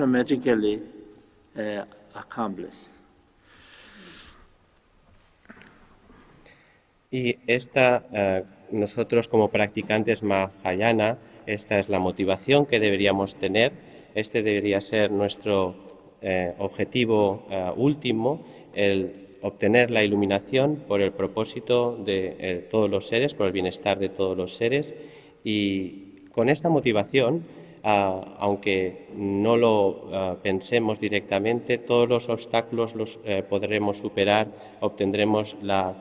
Y 7.10 7.36
esta, 7.48 8.04
eh, 8.12 8.44
nosotros 8.70 9.26
como 9.26 9.48
practicantes 9.48 10.22
Mahayana, 10.22 11.18
esta 11.46 11.80
es 11.80 11.88
la 11.88 11.98
motivación 11.98 12.66
que 12.66 12.78
deberíamos 12.78 13.34
tener, 13.34 13.72
este 14.14 14.44
debería 14.44 14.80
ser 14.80 15.10
nuestro 15.10 15.74
eh, 16.22 16.54
objetivo 16.58 17.46
eh, 17.50 17.72
último, 17.74 18.44
el 18.74 19.26
obtener 19.42 19.90
la 19.90 20.04
iluminación 20.04 20.76
por 20.86 21.00
el 21.00 21.10
propósito 21.10 21.96
de 21.96 22.68
todos 22.70 22.88
los 22.88 23.08
seres, 23.08 23.34
por 23.34 23.46
el 23.46 23.52
bienestar 23.52 23.98
de 23.98 24.10
todos 24.10 24.36
los 24.36 24.54
seres. 24.54 24.94
Y 25.42 26.26
con 26.30 26.50
esta 26.50 26.68
motivación, 26.68 27.42
ah, 27.84 28.36
aunque 28.38 29.08
no 29.14 29.56
lo 29.56 30.10
ah, 30.12 30.36
pensemos 30.42 31.00
directamente, 31.00 31.78
todos 31.78 32.08
los 32.08 32.28
obstáculos 32.28 32.94
los 32.94 33.18
podremos 33.48 33.98
superar, 33.98 34.48
obtendremos 34.80 35.56
la 35.62 35.94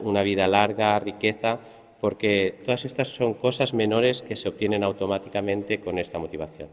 una 0.00 0.22
vida 0.22 0.46
larga, 0.46 0.98
riqueza, 0.98 1.58
porque 2.00 2.58
todas 2.64 2.84
estas 2.84 3.08
son 3.08 3.34
cosas 3.34 3.74
menores 3.74 4.22
que 4.22 4.34
se 4.34 4.48
obtienen 4.48 4.82
automáticamente 4.82 5.78
con 5.78 5.98
esta 5.98 6.18
motivación. 6.18 6.68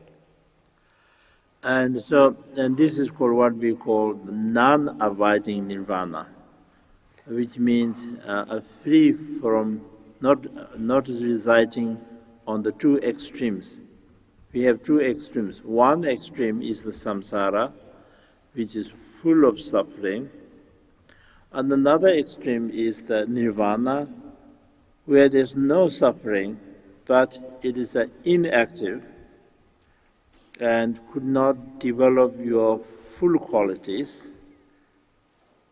And 1.62 2.00
so, 2.00 2.36
and 2.55 2.77
this 2.77 3.00
is 3.00 3.12
called 3.12 3.34
what 3.34 3.53
we 3.55 3.75
call 3.75 4.15
non-abiding 4.25 5.67
nirvana, 5.67 6.27
which 7.27 7.60
means 7.60 8.08
uh, 8.25 8.62
free 8.81 9.13
from 9.41 9.81
not 10.22 10.39
not 10.79 11.10
residing 11.10 11.98
on 12.48 12.63
the 12.63 12.72
two 12.72 12.98
extremes. 13.00 13.79
We 14.51 14.63
have 14.63 14.82
two 14.84 15.00
extremes. 15.00 15.63
One 15.63 16.03
extreme 16.06 16.62
is 16.62 16.82
the 16.82 16.91
samsara, 16.91 17.72
which 18.53 18.75
is 18.75 18.91
full 19.22 19.46
of 19.46 19.62
suffering, 19.62 20.29
and 21.51 21.72
another 21.72 22.08
extreme 22.08 22.70
is 22.72 23.03
the 23.03 23.25
nirvana, 23.27 24.08
where 25.06 25.29
there's 25.29 25.56
no 25.56 25.89
suffering, 25.89 26.60
but 27.06 27.60
it 27.63 27.77
is 27.77 27.98
inactive 28.24 29.03
and 30.60 31.00
could 31.12 31.24
not 31.24 31.79
develop 31.79 32.36
your 32.39 32.79
full 33.18 33.39
qualities. 33.39 34.27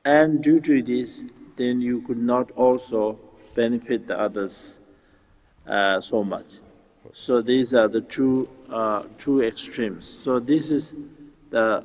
And 0.05 0.41
due 0.41 0.59
to 0.61 0.81
this, 0.81 1.23
then 1.57 1.81
you 1.81 2.01
could 2.01 2.17
not 2.17 2.51
also 2.51 3.19
benefit 3.55 4.07
the 4.07 4.19
others 4.19 4.75
uh, 5.67 5.99
so 5.99 6.23
much. 6.23 6.59
So 7.13 7.41
these 7.41 7.73
are 7.73 7.87
the 7.87 8.01
two 8.01 8.49
uh, 8.69 9.03
two 9.17 9.41
extremes. 9.43 10.07
So 10.07 10.39
this 10.39 10.71
is 10.71 10.93
the 11.49 11.83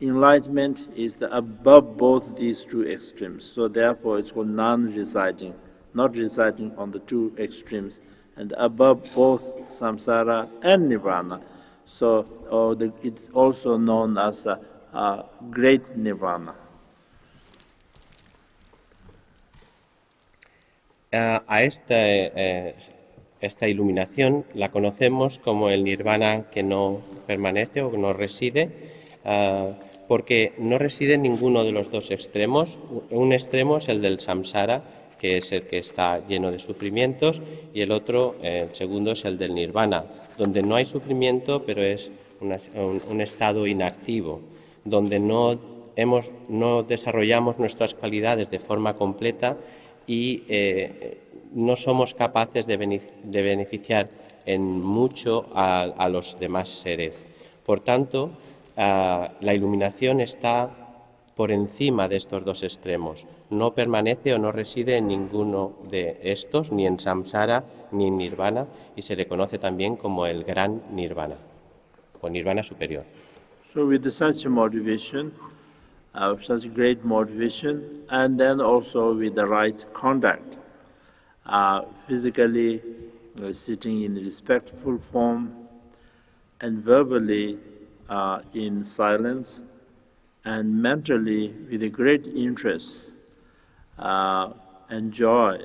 enlightenment 0.00 0.88
is 0.94 1.16
the 1.16 1.34
above 1.36 1.96
both 1.96 2.36
these 2.36 2.64
two 2.64 2.88
extremes. 2.88 3.44
So 3.44 3.68
therefore, 3.68 4.18
it's 4.18 4.30
called 4.30 4.48
non-residing, 4.48 5.54
not 5.94 6.16
residing 6.16 6.76
on 6.76 6.90
the 6.90 7.00
two 7.00 7.34
extremes, 7.38 8.00
and 8.36 8.52
above 8.56 9.02
both 9.14 9.50
samsara 9.68 10.48
and 10.62 10.88
nirvana. 10.88 11.40
So 11.84 12.26
oh, 12.50 12.74
the, 12.74 12.92
it's 13.02 13.28
also 13.32 13.76
known 13.76 14.18
as 14.18 14.46
a, 14.46 14.60
a 14.92 15.24
great 15.50 15.96
nirvana. 15.96 16.54
Uh, 21.10 21.40
a 21.48 21.64
esta, 21.64 21.94
eh, 21.94 22.72
esta 23.40 23.68
iluminación 23.68 24.44
la 24.54 24.70
conocemos 24.70 25.38
como 25.38 25.70
el 25.70 25.84
nirvana 25.84 26.50
que 26.50 26.62
no 26.62 27.00
permanece 27.26 27.82
o 27.82 27.90
no 27.96 28.12
reside. 28.12 28.70
Uh, 29.24 29.88
porque 30.08 30.54
no 30.58 30.78
reside 30.78 31.14
en 31.14 31.22
ninguno 31.22 31.62
de 31.62 31.70
los 31.70 31.90
dos 31.90 32.10
extremos. 32.10 32.80
Un 33.10 33.32
extremo 33.32 33.76
es 33.76 33.88
el 33.88 34.00
del 34.00 34.18
samsara, 34.18 34.82
que 35.20 35.36
es 35.36 35.52
el 35.52 35.64
que 35.64 35.78
está 35.78 36.26
lleno 36.26 36.50
de 36.50 36.58
sufrimientos, 36.58 37.42
y 37.74 37.82
el 37.82 37.92
otro, 37.92 38.36
el 38.42 38.74
segundo, 38.74 39.12
es 39.12 39.24
el 39.26 39.36
del 39.36 39.54
nirvana, 39.54 40.06
donde 40.38 40.62
no 40.62 40.76
hay 40.76 40.86
sufrimiento, 40.86 41.62
pero 41.64 41.82
es 41.82 42.10
un, 42.40 43.20
estado 43.20 43.66
inactivo, 43.66 44.40
donde 44.84 45.20
no, 45.20 45.58
hemos, 45.96 46.32
no 46.48 46.82
desarrollamos 46.82 47.58
nuestras 47.58 47.94
cualidades 47.94 48.50
de 48.50 48.58
forma 48.58 48.94
completa 48.94 49.58
y 50.08 50.42
eh, 50.48 51.18
no 51.54 51.76
somos 51.76 52.14
capaces 52.14 52.66
de, 52.66 52.76
beneficiar 53.22 54.08
en 54.44 54.80
mucho 54.80 55.44
a 55.54 56.08
los 56.10 56.40
demás 56.40 56.68
seres. 56.68 57.14
Por 57.64 57.80
tanto, 57.80 58.32
Ah, 58.80 59.32
la 59.40 59.54
iluminación 59.54 60.20
está 60.20 60.70
por 61.34 61.50
encima 61.50 62.06
de 62.06 62.14
estos 62.14 62.44
dos 62.44 62.62
extremos. 62.62 63.26
No 63.50 63.74
permanece 63.74 64.32
o 64.34 64.38
no 64.38 64.52
reside 64.52 64.96
en 64.96 65.08
ninguno 65.08 65.72
de 65.90 66.20
estos, 66.22 66.70
ni 66.70 66.86
en 66.86 67.00
samsara 67.00 67.64
ni 67.90 68.06
en 68.06 68.16
nirvana, 68.16 68.68
y 68.94 69.02
se 69.02 69.16
le 69.16 69.26
conoce 69.26 69.58
también 69.58 69.96
como 69.96 70.26
el 70.26 70.44
gran 70.44 70.82
nirvana 70.92 71.34
o 72.20 72.30
nirvana 72.30 72.62
superior. 72.62 73.02
So 73.74 73.84
with 73.84 74.08
such 74.10 74.46
motivation, 76.14 76.40
uh, 76.40 76.42
such 76.42 76.74
great 76.74 77.04
motivation, 77.04 78.04
and 78.10 78.38
then 78.38 78.60
also 78.60 79.14
with 79.14 79.34
the 79.34 79.46
right 79.46 79.84
conduct, 79.94 80.56
uh, 81.46 81.82
physically 82.06 82.82
uh, 83.42 83.52
sitting 83.52 84.02
in 84.02 84.14
respectful 84.14 84.98
form, 85.12 85.68
and 86.60 86.82
verbally 86.84 87.58
uh, 88.08 88.40
in 88.54 88.84
silence 88.84 89.62
and 90.44 90.82
mentally 90.82 91.54
with 91.70 91.82
a 91.82 91.88
great 91.88 92.26
interest 92.26 93.04
uh, 93.98 94.52
and 94.88 95.12
joy 95.12 95.58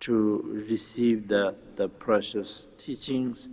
to 0.00 0.64
receive 0.68 1.28
the, 1.28 1.54
the 1.76 1.88
precious 1.88 2.66
teachings. 2.78 3.48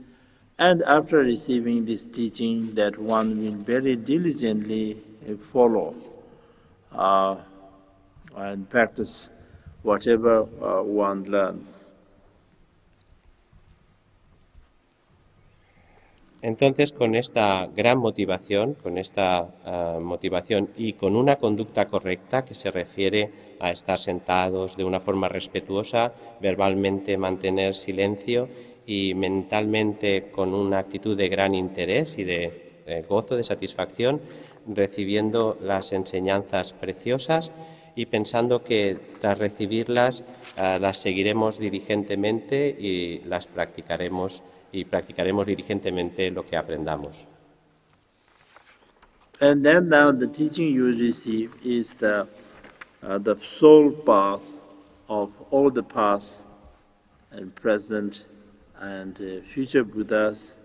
And 0.57 0.81
after 0.83 1.17
receiving 1.17 1.85
this 1.85 2.05
teaching, 2.05 2.73
that 2.75 2.97
one 2.97 3.39
will 3.39 3.51
very 3.51 3.95
diligently 3.95 4.97
follow 5.35 5.93
uh, 6.93 7.35
and 8.35 8.69
practice 8.69 9.29
whatever 9.83 10.45
uh. 10.61 10.83
Entonces, 16.41 16.93
con 16.93 17.15
esta 17.15 17.67
gran 17.75 17.97
motivación, 17.97 18.75
con 18.75 18.97
esta 18.97 19.49
ah, 19.65 19.99
motivación 19.99 20.69
y 20.77 20.93
con 20.93 21.15
una 21.15 21.37
conducta 21.37 21.87
correcta 21.87 22.45
que 22.45 22.53
se 22.53 22.69
refiere 22.69 23.31
a 23.59 23.71
estar 23.71 23.97
sentados 23.97 24.77
de 24.77 24.83
una 24.83 24.99
forma 24.99 25.27
respetuosa, 25.29 26.13
verbalmente 26.39 27.17
mantener 27.17 27.73
silencio 27.73 28.47
y 28.85 29.15
mentalmente 29.15 30.29
con 30.31 30.53
una 30.53 30.77
actitud 30.77 31.17
de 31.17 31.27
gran 31.27 31.55
interés 31.55 32.17
y 32.19 32.23
de, 32.23 33.03
gozo, 33.09 33.35
de 33.35 33.43
satisfacción, 33.43 34.21
recibiendo 34.67 35.57
las 35.61 35.91
enseñanzas 35.91 36.73
preciosas 36.73 37.51
y 37.95 38.05
pensando 38.05 38.63
que 38.63 38.97
tras 39.19 39.39
recibirlas 39.39 40.23
ah, 40.57 40.77
las 40.79 40.97
seguiremos 40.97 41.59
diligentemente 41.59 42.69
y 42.69 43.19
las 43.25 43.47
practicaremos 43.47 44.43
y 44.71 44.85
practicaremos 44.85 45.47
diligentemente 45.47 46.29
lo 46.29 46.45
que 46.45 46.57
aprendamos. 46.57 47.25
And 49.39 49.63
then 49.63 49.89
now 49.89 50.11
the 50.11 50.27
teaching 50.27 50.73
you 50.73 50.85
receive 50.85 51.51
is 51.63 51.93
the, 51.95 52.27
uh, 53.03 53.19
soul 53.43 53.91
path 53.91 54.41
of 55.07 55.31
all 55.51 55.71
the 55.71 55.83
past 55.83 56.41
and 57.31 57.53
present 57.55 58.25
and 58.79 59.15
uh, 59.21 59.41
future 59.53 59.83
Buddhas 59.83 60.55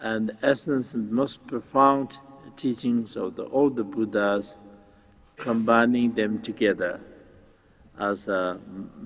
and 0.00 0.32
essence 0.42 0.94
most 0.94 1.46
profound 1.46 2.18
teachings 2.58 3.16
of 3.16 3.36
the, 3.36 3.44
all 3.44 3.70
the 3.70 3.84
Buddhas, 3.84 4.56
combining 5.36 6.12
them 6.14 6.42
together 6.42 7.00
as 7.98 8.28
a, 8.28 8.58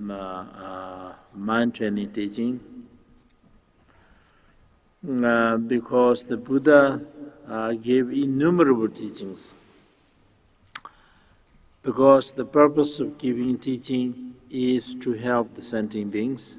a 0.09 1.15
mind 1.33 1.75
training 1.75 2.11
teaching. 2.11 2.59
Uh, 5.05 5.57
because 5.57 6.23
the 6.23 6.37
Buddha 6.37 7.01
uh, 7.47 7.73
gave 7.73 8.09
innumerable 8.09 8.87
teachings. 8.87 9.51
Because 11.81 12.31
the 12.31 12.45
purpose 12.45 13.01
of 13.01 13.17
giving 13.17 13.57
teaching 13.57 14.35
is 14.49 14.95
to 14.95 15.11
help 15.11 15.55
the 15.55 15.61
sentient 15.61 16.11
beings, 16.11 16.57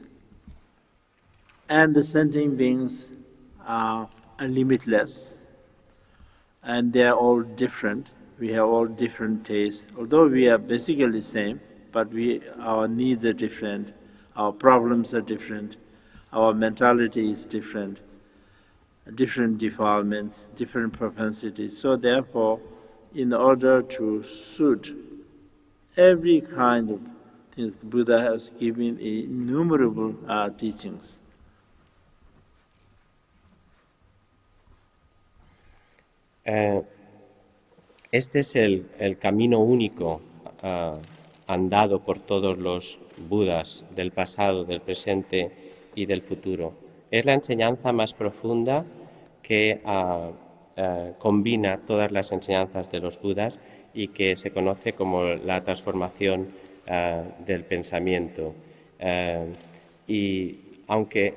and 1.71 1.95
the 1.95 2.03
sentient 2.03 2.59
beings 2.59 3.09
are 3.67 4.11
limitless, 4.39 5.31
and 6.65 6.93
they 6.93 7.03
are 7.03 7.15
all 7.15 7.43
different. 7.43 8.09
We 8.39 8.53
have 8.53 8.67
all 8.67 8.87
different 8.87 9.47
tastes. 9.47 9.87
Although 9.99 10.27
we 10.27 10.49
are 10.49 10.59
basically 10.59 11.21
same 11.21 11.61
but 11.93 12.09
we 12.11 12.43
our 12.59 12.89
needs 12.89 13.25
are 13.25 13.33
different. 13.33 13.93
Our 14.37 14.53
problems 14.53 15.15
are 15.15 15.21
different. 15.21 15.77
Our 16.33 16.53
mentality 16.53 17.31
is 17.31 17.45
different. 17.45 18.01
Different 19.15 19.59
defilements 19.59 20.49
different 20.57 20.93
propensities. 20.95 21.79
So 21.79 21.97
therefore 21.97 22.61
in 23.15 23.33
order 23.33 23.83
to 23.83 24.23
suit 24.23 24.93
every 25.97 26.41
kind 26.41 26.91
of 26.91 27.01
things 27.53 27.77
the 27.77 27.87
buddha 27.87 28.21
has 28.21 28.51
given 28.59 28.99
innumerable 28.99 30.17
uh, 30.29 30.49
teachings 30.51 31.21
Eh, 36.45 36.83
este 38.11 38.41
es 38.41 38.55
el, 38.55 38.87
camino 39.19 39.61
único 39.61 40.21
uh, 40.63 40.99
andado 41.47 42.01
por 42.01 42.19
todos 42.21 42.59
los 42.59 42.99
Budas 43.29 43.85
del 43.95 44.11
pasado, 44.11 44.65
del 44.65 44.81
presente 44.81 45.51
y 45.95 46.07
del 46.07 46.23
futuro. 46.23 46.75
Es 47.11 47.27
la 47.27 47.35
enseñanza 47.35 47.93
más 47.93 48.13
profunda 48.13 48.85
que 49.43 49.81
uh, 49.85 50.81
uh, 50.81 51.15
combina 51.19 51.79
todas 51.87 52.11
las 52.11 52.33
enseñanzas 52.33 52.91
de 52.91 53.01
los 53.01 53.21
Budas 53.21 53.61
y 53.95 54.09
que 54.09 54.37
se 54.37 54.51
conoce 54.51 54.95
como 54.95 55.23
la 55.25 55.63
transformación 55.63 56.49
del 57.47 57.65
pensamiento. 57.65 58.53
y 60.07 60.59
aunque, 60.87 61.35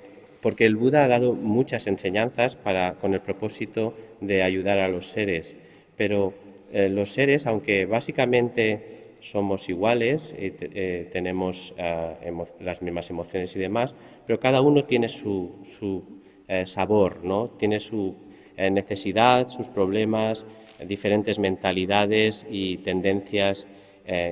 porque 0.48 0.66
el 0.66 0.78
Buda 0.78 1.04
ha 1.04 1.08
dado 1.10 1.34
muchas 1.34 1.88
enseñanzas 1.88 2.56
para, 2.56 2.94
con 2.94 3.14
el 3.14 3.20
propósito 3.20 3.94
de 4.22 4.44
ayudar 4.44 4.80
a 4.80 4.88
los 4.88 5.08
seres, 5.08 5.58
pero 5.98 6.34
eh, 6.72 6.88
los 6.88 7.10
seres, 7.10 7.48
aunque 7.48 7.86
básicamente 7.86 9.18
somos 9.20 9.68
iguales, 9.68 10.34
y 10.40 10.54
eh, 10.62 11.10
tenemos 11.12 11.74
eh, 11.78 12.32
las 12.62 12.82
mismas 12.82 13.10
emociones 13.10 13.54
y 13.58 13.60
demás, 13.60 13.94
pero 14.26 14.40
cada 14.40 14.62
uno 14.62 14.86
tiene 14.86 15.10
su, 15.10 15.52
su 15.66 16.22
sabor, 16.64 17.26
¿no? 17.26 17.50
tiene 17.50 17.82
su 17.82 18.16
necesidad, 18.58 19.50
sus 19.50 19.68
problemas, 19.68 20.46
diferentes 20.88 21.40
mentalidades 21.40 22.48
y 22.50 22.78
tendencias 22.78 23.68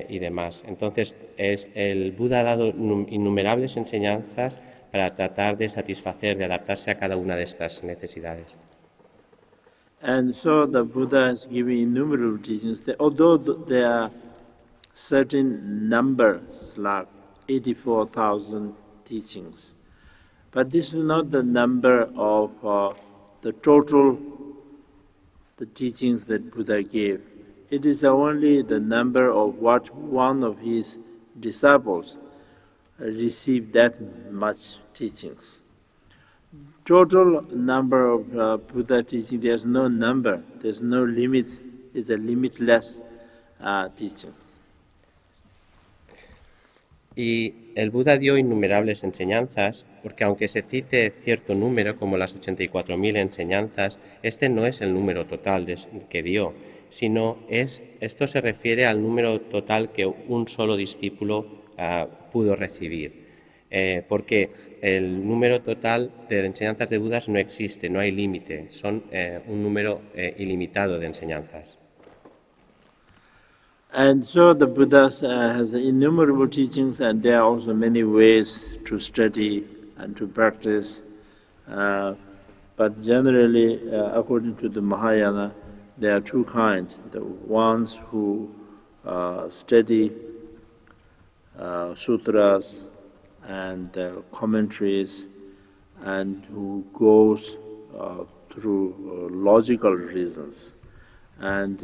y 0.08 0.18
demás. 0.18 0.64
Entonces, 0.66 1.14
es, 1.36 1.68
el 1.74 2.12
Buda 2.12 2.40
ha 2.40 2.44
dado 2.44 2.68
innumerables 2.68 3.76
enseñanzas 3.76 4.62
para 4.96 5.10
tratar 5.10 5.58
de 5.58 5.68
satisfacer, 5.68 6.38
de 6.38 6.44
adaptarse 6.44 6.90
a 6.90 6.98
cada 6.98 7.18
una 7.18 7.36
de 7.36 7.42
estas 7.42 7.84
necesidades. 7.84 8.56
And 10.00 10.34
so 10.34 10.66
the 10.66 10.84
Buddha 10.84 11.26
has 11.28 11.46
given 11.46 11.76
innumerable 11.76 12.38
teachings. 12.38 12.80
That 12.82 12.96
although 12.98 13.36
there 13.36 13.86
are 13.86 14.10
certain 14.94 15.88
numbers, 15.88 16.72
like 16.76 17.08
84,000 17.48 18.74
teachings, 19.04 19.74
but 20.50 20.70
this 20.70 20.94
is 20.94 21.04
not 21.04 21.30
the 21.30 21.42
number 21.42 22.08
of 22.16 22.50
uh, 22.64 22.92
the 23.42 23.52
total 23.52 24.18
the 25.58 25.66
teachings 25.66 26.24
that 26.24 26.50
Buddha 26.50 26.82
gave. 26.82 27.20
It 27.70 27.84
is 27.84 28.02
only 28.04 28.62
the 28.62 28.80
number 28.80 29.30
of 29.30 29.56
what 29.56 29.94
one 29.94 30.42
of 30.42 30.60
his 30.60 30.98
disciples 31.38 32.18
received 32.98 33.72
that 33.74 33.94
much 34.32 34.76
teachings. 34.94 35.60
Total 36.84 37.42
number 37.50 38.06
of 38.06 38.36
uh, 38.36 38.56
Buddha 38.58 39.02
teaching, 39.02 39.40
there's 39.40 39.64
no 39.64 39.88
number, 39.88 40.42
there's 40.60 40.82
no 40.82 41.04
limits, 41.04 41.60
it's 41.92 42.10
a 42.10 42.16
limitless 42.16 43.00
uh, 43.60 43.88
teaching. 43.96 44.32
Y 47.16 47.72
el 47.76 47.90
Buda 47.90 48.18
dio 48.18 48.36
innumerables 48.36 49.02
enseñanzas, 49.02 49.86
porque 50.02 50.24
aunque 50.24 50.48
se 50.48 50.62
cite 50.62 51.10
cierto 51.10 51.54
número, 51.54 51.96
como 51.96 52.18
las 52.18 52.38
84.000 52.38 53.16
enseñanzas, 53.16 53.98
este 54.22 54.50
no 54.50 54.66
es 54.66 54.82
el 54.82 54.92
número 54.92 55.24
total 55.24 55.64
de, 55.64 55.78
que 56.10 56.22
dio, 56.22 56.52
sino 56.90 57.38
es, 57.48 57.82
esto 58.00 58.26
se 58.26 58.42
refiere 58.42 58.84
al 58.84 59.02
número 59.02 59.40
total 59.40 59.92
que 59.92 60.04
un 60.04 60.46
solo 60.46 60.76
discípulo 60.76 61.65
uh, 61.78 62.06
pudo 62.32 62.54
recibir. 62.56 63.26
Eh, 63.68 64.04
porque 64.08 64.48
el 64.80 65.26
número 65.26 65.60
total 65.60 66.12
de 66.28 66.46
enseñanzas 66.46 66.88
de 66.88 66.98
Budas 66.98 67.28
no 67.28 67.38
existe, 67.38 67.90
no 67.90 67.98
hay 67.98 68.12
límite, 68.12 68.70
son 68.70 69.02
eh, 69.10 69.42
un 69.48 69.60
número 69.60 70.02
eh, 70.14 70.36
ilimitado 70.38 70.98
de 71.00 71.06
enseñanzas. 71.06 71.76
And 73.92 74.24
so 74.24 74.54
the 74.54 74.66
Buddha 74.66 75.06
uh, 75.22 75.56
has 75.56 75.74
innumerable 75.74 76.48
teachings, 76.48 77.00
and 77.00 77.22
there 77.22 77.38
are 77.38 77.44
also 77.44 77.72
many 77.72 78.04
ways 78.04 78.68
to 78.84 78.98
study 78.98 79.64
and 79.96 80.14
to 80.16 80.26
practice. 80.26 81.00
Uh, 81.66 82.14
but 82.76 83.02
generally, 83.02 83.80
uh, 83.90 84.18
according 84.18 84.56
to 84.56 84.68
the 84.68 84.82
Mahayana, 84.82 85.52
there 85.96 86.14
are 86.14 86.20
two 86.20 86.44
kinds 86.44 87.00
the 87.10 87.24
ones 87.24 88.00
who 88.10 88.50
study 89.48 90.12
uh, 91.58 91.94
sutras 91.94 92.84
and 93.46 93.96
uh, 93.96 94.12
commentaries 94.32 95.28
and 96.02 96.44
who 96.46 96.84
goes 96.92 97.56
through 98.50 99.28
logical 99.32 99.92
reasons 99.92 100.74
and 101.38 101.82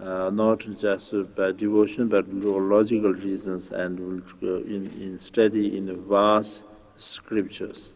uh, 0.00 0.30
not 0.30 0.60
just 0.78 1.14
by 1.36 1.50
devotion 1.52 2.08
but 2.08 2.28
logical 2.32 3.12
reasons 3.12 3.72
and 3.72 3.98
will 3.98 4.56
in, 4.64 4.86
in 5.00 5.18
study 5.18 5.76
in 5.76 5.86
vast 6.08 6.64
scriptures. 6.94 7.94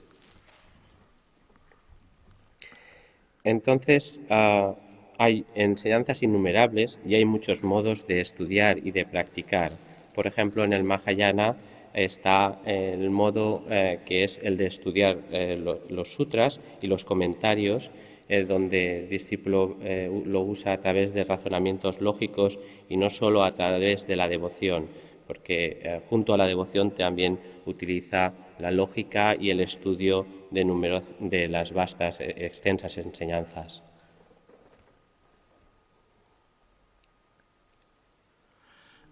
Entonces, 3.45 4.21
uh, 4.29 4.75
hay 5.19 5.47
enseñanzas 5.55 6.23
innumerables 6.23 7.01
y 7.05 7.15
hay 7.15 7.25
muchos 7.25 7.65
modos 7.65 8.07
de 8.07 8.21
estudiar 8.21 8.79
y 8.79 8.91
de 8.91 9.07
practicar. 9.07 9.71
Por 10.15 10.27
ejemplo, 10.27 10.65
en 10.65 10.73
el 10.73 10.85
Mahayana 10.85 11.57
está 11.95 12.61
el 12.65 13.11
modo 13.11 13.65
eh, 13.71 14.01
que 14.05 14.25
es 14.25 14.41
el 14.43 14.57
de 14.57 14.67
estudiar 14.67 15.19
eh, 15.31 15.59
lo, 15.61 15.81
los 15.89 16.13
sutras 16.13 16.61
y 16.83 16.87
los 16.87 17.05
comentarios 17.05 17.91
eh, 18.29 18.45
donde 18.45 19.01
el 19.01 19.09
discípulo 19.09 19.79
eh, 19.81 20.11
lo 20.27 20.43
usa 20.43 20.75
a 20.75 20.81
través 20.81 21.15
de 21.15 21.25
razonamientos 21.25 22.03
lógicos 22.03 22.59
y 22.87 22.99
no 22.99 23.09
solo 23.09 23.43
a 23.43 23.55
través 23.55 24.07
de 24.07 24.17
la 24.17 24.29
devoción, 24.29 24.87
porque 25.27 26.03
junto 26.11 26.35
a 26.35 26.37
la 26.37 26.47
devoción 26.47 26.91
también 26.91 27.39
utiliza 27.65 28.35
la 28.59 28.71
lógica 28.71 29.35
y 29.39 29.49
el 29.49 29.61
estudio 29.61 30.27
de, 30.51 30.65
números, 30.65 31.15
de 31.21 31.49
las 31.49 31.73
vastas, 31.73 32.21
extensas 32.21 32.99
enseñanzas. 32.99 33.83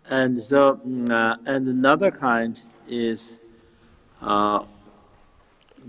and 0.08 0.42
so 0.42 0.80
mm, 0.86 1.10
uh, 1.10 1.36
and 1.46 1.66
another 1.68 2.10
kind 2.10 2.62
is 2.88 3.38
uh, 4.22 4.64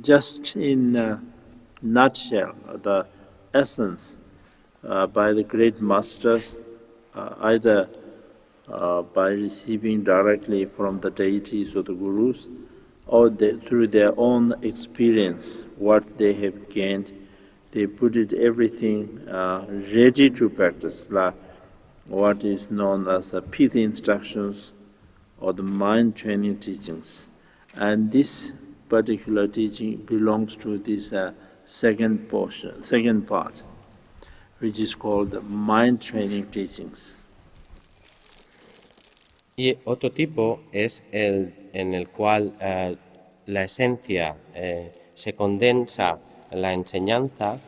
just 0.01 0.55
in 0.55 0.95
a 0.95 1.21
nutshell 1.81 2.55
the 2.83 3.05
essence 3.53 4.17
uh, 4.87 5.07
by 5.07 5.33
the 5.33 5.43
great 5.43 5.81
masters 5.81 6.57
uh, 7.15 7.33
either 7.41 7.89
uh, 8.67 9.01
by 9.01 9.29
receiving 9.29 10.03
directly 10.03 10.65
from 10.65 10.99
the 11.01 11.09
deities 11.09 11.75
or 11.75 11.83
the 11.83 11.93
gurus 11.93 12.47
or 13.05 13.29
they, 13.29 13.53
through 13.53 13.87
their 13.87 14.13
own 14.19 14.53
experience 14.63 15.63
what 15.77 16.17
they 16.17 16.33
have 16.33 16.69
gained 16.69 17.13
they 17.71 17.85
put 17.85 18.15
it 18.17 18.33
everything 18.33 19.27
uh, 19.27 19.65
ready 19.93 20.29
to 20.29 20.49
practice. 20.49 21.07
Like 21.09 21.35
what 22.07 22.43
is 22.43 22.71
known 22.71 23.07
as 23.07 23.31
the 23.31 23.41
pithy 23.41 23.83
instructions 23.83 24.73
or 25.39 25.53
the 25.53 25.63
mind 25.63 26.15
training 26.15 26.57
teachings. 26.59 27.27
And 27.75 28.11
this 28.11 28.51
particular 28.89 29.47
teaching 29.47 29.97
belongs 29.97 30.55
to 30.57 30.77
this 30.77 31.13
uh, 31.13 31.33
second 31.65 32.29
portion, 32.29 32.83
second 32.83 33.27
part, 33.27 33.61
which 34.59 34.79
is 34.79 34.95
called 34.95 35.31
the 35.31 35.41
mind 35.41 36.01
training 36.01 36.47
teachings. 36.47 37.15
Y 39.57 39.75
otro 39.85 40.11
tipo 40.11 40.59
es 40.71 41.01
el 41.11 41.51
en 41.73 41.93
el 41.93 42.07
cual 42.09 42.53
uh, 42.61 42.95
la 43.47 43.63
esencia 43.63 44.35
eh, 44.53 44.91
se 45.15 45.33
condensa 45.33 46.19
la 46.51 46.73
enseñanza 46.73 47.59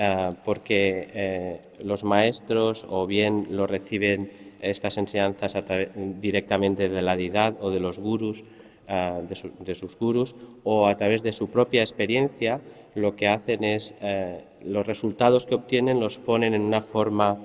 eh, 0.00 0.28
porque 0.44 1.08
eh, 1.12 1.60
los 1.82 2.04
maestros 2.04 2.86
o 2.88 3.04
bien 3.04 3.48
lo 3.50 3.66
reciben 3.66 4.30
estas 4.60 4.96
enseñanzas 4.96 5.56
directamente 6.20 6.88
de 6.88 7.02
la 7.02 7.16
deidad 7.16 7.56
o 7.60 7.70
de 7.70 7.80
los 7.80 7.98
gurus, 7.98 8.44
eh, 8.86 9.22
de, 9.28 9.74
sus 9.74 9.98
gurus, 9.98 10.36
o 10.62 10.86
a 10.86 10.96
través 10.96 11.24
de 11.24 11.32
su 11.32 11.50
propia 11.50 11.80
experiencia, 11.80 12.60
lo 12.94 13.16
que 13.16 13.26
hacen 13.26 13.64
es 13.64 13.92
los 14.64 14.86
resultados 14.86 15.46
que 15.46 15.56
obtienen 15.56 15.98
los 16.00 16.18
ponen 16.18 16.54
en 16.54 16.62
una 16.62 16.80
forma 16.80 17.38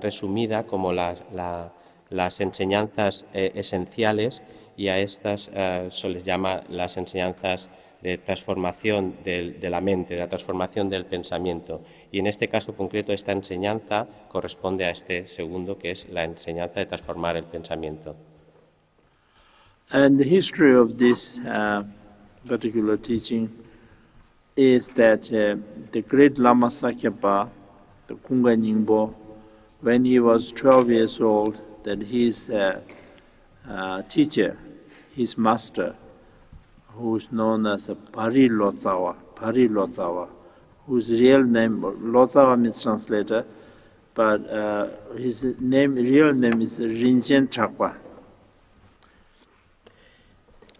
resumida 0.00 0.64
como 0.64 0.92
las 0.92 2.40
enseñanzas 2.40 3.26
esenciales 3.32 4.42
y 4.76 4.88
a 4.88 4.98
estas 4.98 5.50
se 5.90 6.08
les 6.10 6.24
llama 6.24 6.62
las 6.68 6.98
enseñanzas 6.98 7.70
de 8.02 8.18
transformación 8.18 9.16
de 9.24 9.68
la 9.70 9.80
mente, 9.80 10.14
de 10.14 10.20
la 10.20 10.28
transformación 10.28 10.88
del 10.88 11.04
pensamiento. 11.04 11.82
Y 12.10 12.18
en 12.18 12.26
este 12.26 12.48
caso 12.48 12.74
concreto, 12.74 13.12
esta 13.12 13.32
enseñanza 13.32 14.06
corresponde 14.28 14.84
a 14.84 14.90
este 14.90 15.26
segundo, 15.26 15.78
que 15.78 15.90
es 15.90 16.08
la 16.08 16.24
enseñanza 16.24 16.80
de 16.80 16.86
transformar 16.86 17.36
el 17.36 17.44
pensamiento. 17.44 18.16
And 19.92 20.18
the 20.18 20.24
history 20.24 20.74
of 20.74 20.98
this 20.98 21.38
uh, 21.40 21.82
particular 22.46 22.96
teaching 22.96 23.50
is 24.56 24.90
that 24.90 25.32
uh, 25.32 25.56
the 25.90 26.02
great 26.02 26.38
Lama 26.38 26.68
Sakyapa, 26.68 27.48
the 28.06 28.14
Kunga 28.14 28.56
Nyingbo, 28.56 29.14
when 29.80 30.04
he 30.04 30.20
was 30.20 30.52
12 30.52 30.90
years 30.90 31.20
old, 31.20 31.60
that 31.82 32.02
his 32.02 32.50
uh, 32.50 32.80
uh, 33.68 34.02
teacher, 34.02 34.56
his 35.16 35.36
master, 35.36 35.96
who's 37.00 37.32
known 37.32 37.66
as 37.66 37.90
Pari 38.12 38.48
Lotsawa, 38.48 39.14
Pari 39.34 39.68
Lotsawa, 39.68 40.28
whose 40.86 41.10
real 41.10 41.42
name, 41.42 41.80
Lotsawa 41.80 42.60
means 42.60 42.82
translator, 42.82 43.44
but 44.14 44.48
uh, 44.50 44.88
his 45.16 45.44
name, 45.58 45.94
real 45.94 46.32
name 46.34 46.60
is 46.62 46.78
Rinchen 46.78 47.48
Chakwa. 47.48 47.94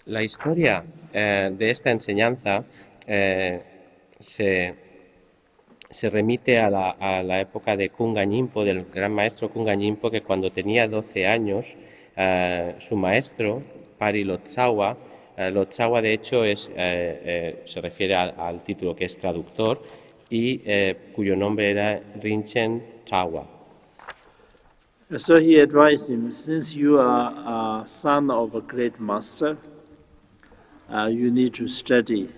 La 0.07 0.23
historia 0.23 0.85
eh, 1.13 1.51
de 1.57 1.71
esta 1.71 1.91
enseñanza 1.91 2.65
eh, 3.07 3.63
se, 4.19 4.75
se, 5.89 6.11
remite 6.11 6.59
a 6.59 6.69
la, 6.69 6.91
a 6.91 7.23
la, 7.23 7.41
época 7.41 7.77
de 7.77 7.91
Kunga 7.91 8.25
Nyingpo, 8.25 8.65
del 8.65 8.87
gran 8.93 9.15
maestro 9.15 9.51
Kunga 9.51 9.75
Nyingpo, 9.75 10.11
que 10.11 10.23
cuando 10.23 10.51
tenía 10.51 10.89
12 10.89 11.27
años, 11.27 11.77
eh, 12.17 12.75
su 12.79 12.97
maestro, 12.97 13.63
Pari 13.99 14.25
Lotsawa, 14.25 14.97
Eh, 15.41 16.03
de 16.03 16.13
hecho, 16.13 16.45
es, 16.45 16.69
eh, 16.69 16.75
eh, 16.77 17.63
se 17.65 17.81
refiere 17.81 18.15
al, 18.15 18.63
título 18.63 18.95
que 18.95 19.07
es 19.07 19.17
traductor 19.17 19.81
y 20.29 20.61
eh, 20.67 21.13
cuyo 21.15 21.35
nombre 21.35 21.71
era 21.71 21.99
Rinchen. 22.21 23.01
So 25.17 25.37
he 25.37 25.59
advised 25.59 26.11
him, 26.11 26.31
since 26.31 26.77
you 26.77 27.01
are 27.01 27.83
a 27.83 27.87
son 27.87 28.31
of 28.31 28.55
a 28.55 28.61
great 28.61 29.01
master, 29.01 29.57
uh, 30.93 31.07
you 31.07 31.31
need 31.31 31.55
to 31.55 31.67
study. 31.67 32.29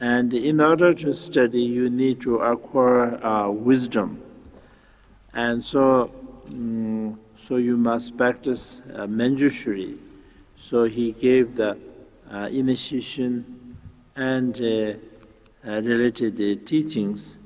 And 0.00 0.32
in 0.32 0.60
order 0.60 0.94
to 0.94 1.12
study, 1.12 1.60
you 1.60 1.90
need 1.90 2.20
to 2.22 2.38
acquire 2.38 3.22
uh, 3.22 3.50
wisdom. 3.50 4.22
And 5.34 5.62
so, 5.62 6.10
um, 6.48 7.18
so 7.36 7.56
you 7.56 7.76
must 7.76 8.16
practice 8.16 8.80
uh, 8.94 9.06
Manjushri. 9.06 9.98
So 10.56 10.84
he 10.84 11.12
gave 11.12 11.56
the 11.56 11.76
initiation 12.50 13.76
and 14.16 14.60
uh, 14.60 15.68
uh, 15.68 15.80
related 15.80 16.66
teachings. 16.66 17.38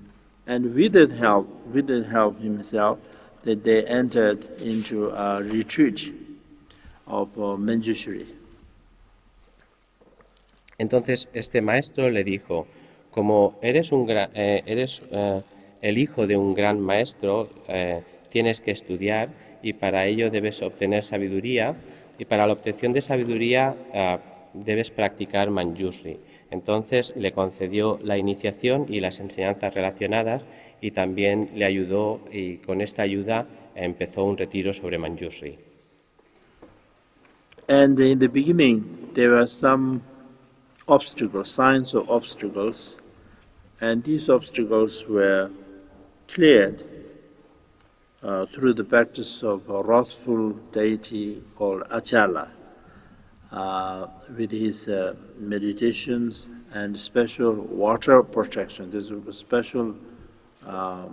And 0.46 0.74
with 0.74 0.92
that 0.92 1.10
help, 1.10 1.46
with 1.66 1.86
that 1.88 2.06
help 2.06 2.40
himself, 2.40 2.98
that 3.44 3.64
they 3.64 3.84
entered 3.84 4.44
into 4.62 5.10
a 5.10 5.42
retreat 5.42 6.12
of 7.06 7.28
Manjushri. 7.36 8.26
Entonces 10.78 11.28
este 11.32 11.60
maestro 11.60 12.08
le 12.08 12.22
dijo, 12.24 12.66
como 13.10 13.58
eres, 13.62 13.90
un 13.90 14.06
gran, 14.06 14.30
eh, 14.34 14.62
eres 14.64 15.06
eh, 15.10 15.40
el 15.82 15.98
hijo 15.98 16.26
de 16.26 16.36
un 16.36 16.54
gran 16.54 16.80
maestro, 16.80 17.48
eh, 17.66 18.02
tienes 18.30 18.60
que 18.60 18.70
estudiar 18.70 19.30
y 19.62 19.72
para 19.72 20.06
ello 20.06 20.30
debes 20.30 20.62
obtener 20.62 21.02
sabiduría 21.02 21.74
y 22.18 22.24
para 22.26 22.46
la 22.46 22.52
obtención 22.52 22.92
de 22.92 23.00
sabiduría 23.00 23.74
debes 24.64 24.90
practicar 24.90 25.50
Manjushri. 25.50 26.18
Entonces 26.50 27.14
le 27.16 27.32
concedió 27.32 27.98
la 28.02 28.16
iniciación 28.16 28.86
y 28.88 29.00
las 29.00 29.20
enseñanzas 29.20 29.74
relacionadas 29.74 30.46
y 30.80 30.92
también 30.92 31.50
le 31.54 31.64
ayudó 31.64 32.20
y 32.32 32.58
con 32.58 32.80
esta 32.80 33.02
ayuda 33.02 33.46
empezó 33.74 34.24
un 34.24 34.36
retiro 34.36 34.72
sobre 34.72 34.98
Manjushri. 34.98 35.58
And 37.68 38.00
in 38.00 38.18
the 38.18 38.28
beginning 38.28 39.10
there 39.14 39.30
were 39.30 39.46
some 39.46 40.00
obstacles, 40.86 41.50
signs 41.50 41.94
of 41.94 42.08
obstacles, 42.08 42.98
and 43.80 44.02
these 44.02 44.30
obstacles 44.30 45.06
were 45.06 45.50
cleared 46.26 46.82
uh, 48.22 48.46
through 48.46 48.74
the 48.74 48.84
practice 48.84 49.42
of 49.42 49.68
a 49.68 49.82
wrathful 49.82 50.52
deity 50.72 51.42
called 51.56 51.82
Achala. 51.90 52.48
Uh, 53.52 54.06
with 54.36 54.50
his 54.50 54.88
uh, 54.88 55.14
meditations 55.38 56.48
and 56.74 56.98
special 56.98 57.52
water 57.52 58.22
protection. 58.22 58.90
This 58.90 59.10
is 59.10 59.26
a 59.26 59.32
special 59.32 59.94
uh, 60.66 61.06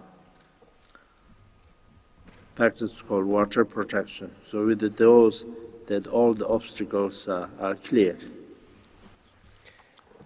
practice 2.56 3.02
called 3.02 3.26
water 3.26 3.66
protection. 3.66 4.32
So 4.46 4.66
with 4.66 4.98
those, 4.98 5.46
that 5.88 6.08
all 6.08 6.34
the 6.34 6.48
obstacles 6.48 7.28
uh, 7.28 7.48
are 7.60 7.76
cleared. 7.76 8.26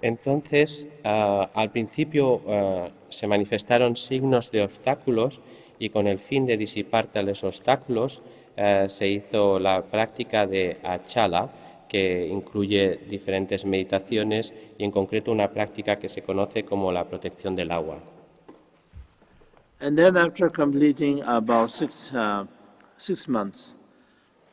Entonces, 0.01 0.87
uh, 1.03 1.47
al 1.53 1.71
principio 1.71 2.35
uh, 2.35 2.89
se 3.09 3.27
manifestaron 3.27 3.97
signos 3.97 4.49
de 4.49 4.63
obstáculos 4.63 5.41
y 5.77 5.89
con 5.89 6.07
el 6.07 6.19
fin 6.19 6.45
de 6.45 6.55
disipar 6.55 7.07
tales 7.07 7.43
obstáculos 7.43 8.21
uh, 8.57 8.87
se 8.87 9.09
hizo 9.09 9.59
la 9.59 9.81
práctica 9.81 10.47
de 10.47 10.77
achala, 10.83 11.49
que 11.89 12.27
incluye 12.27 12.99
diferentes 13.09 13.65
meditaciones 13.65 14.53
y 14.77 14.85
en 14.85 14.91
concreto 14.91 15.31
una 15.31 15.49
práctica 15.49 15.97
que 15.97 16.07
se 16.07 16.21
conoce 16.21 16.63
como 16.63 16.91
la 16.91 17.05
protección 17.05 17.55
del 17.55 17.71
agua. 17.71 17.99
And 19.81 19.97
then 19.97 20.17
after 20.17 20.49
completing 20.49 21.21
about 21.23 21.71
six, 21.71 22.11
uh, 22.13 22.45
six 22.97 23.27
months, 23.27 23.75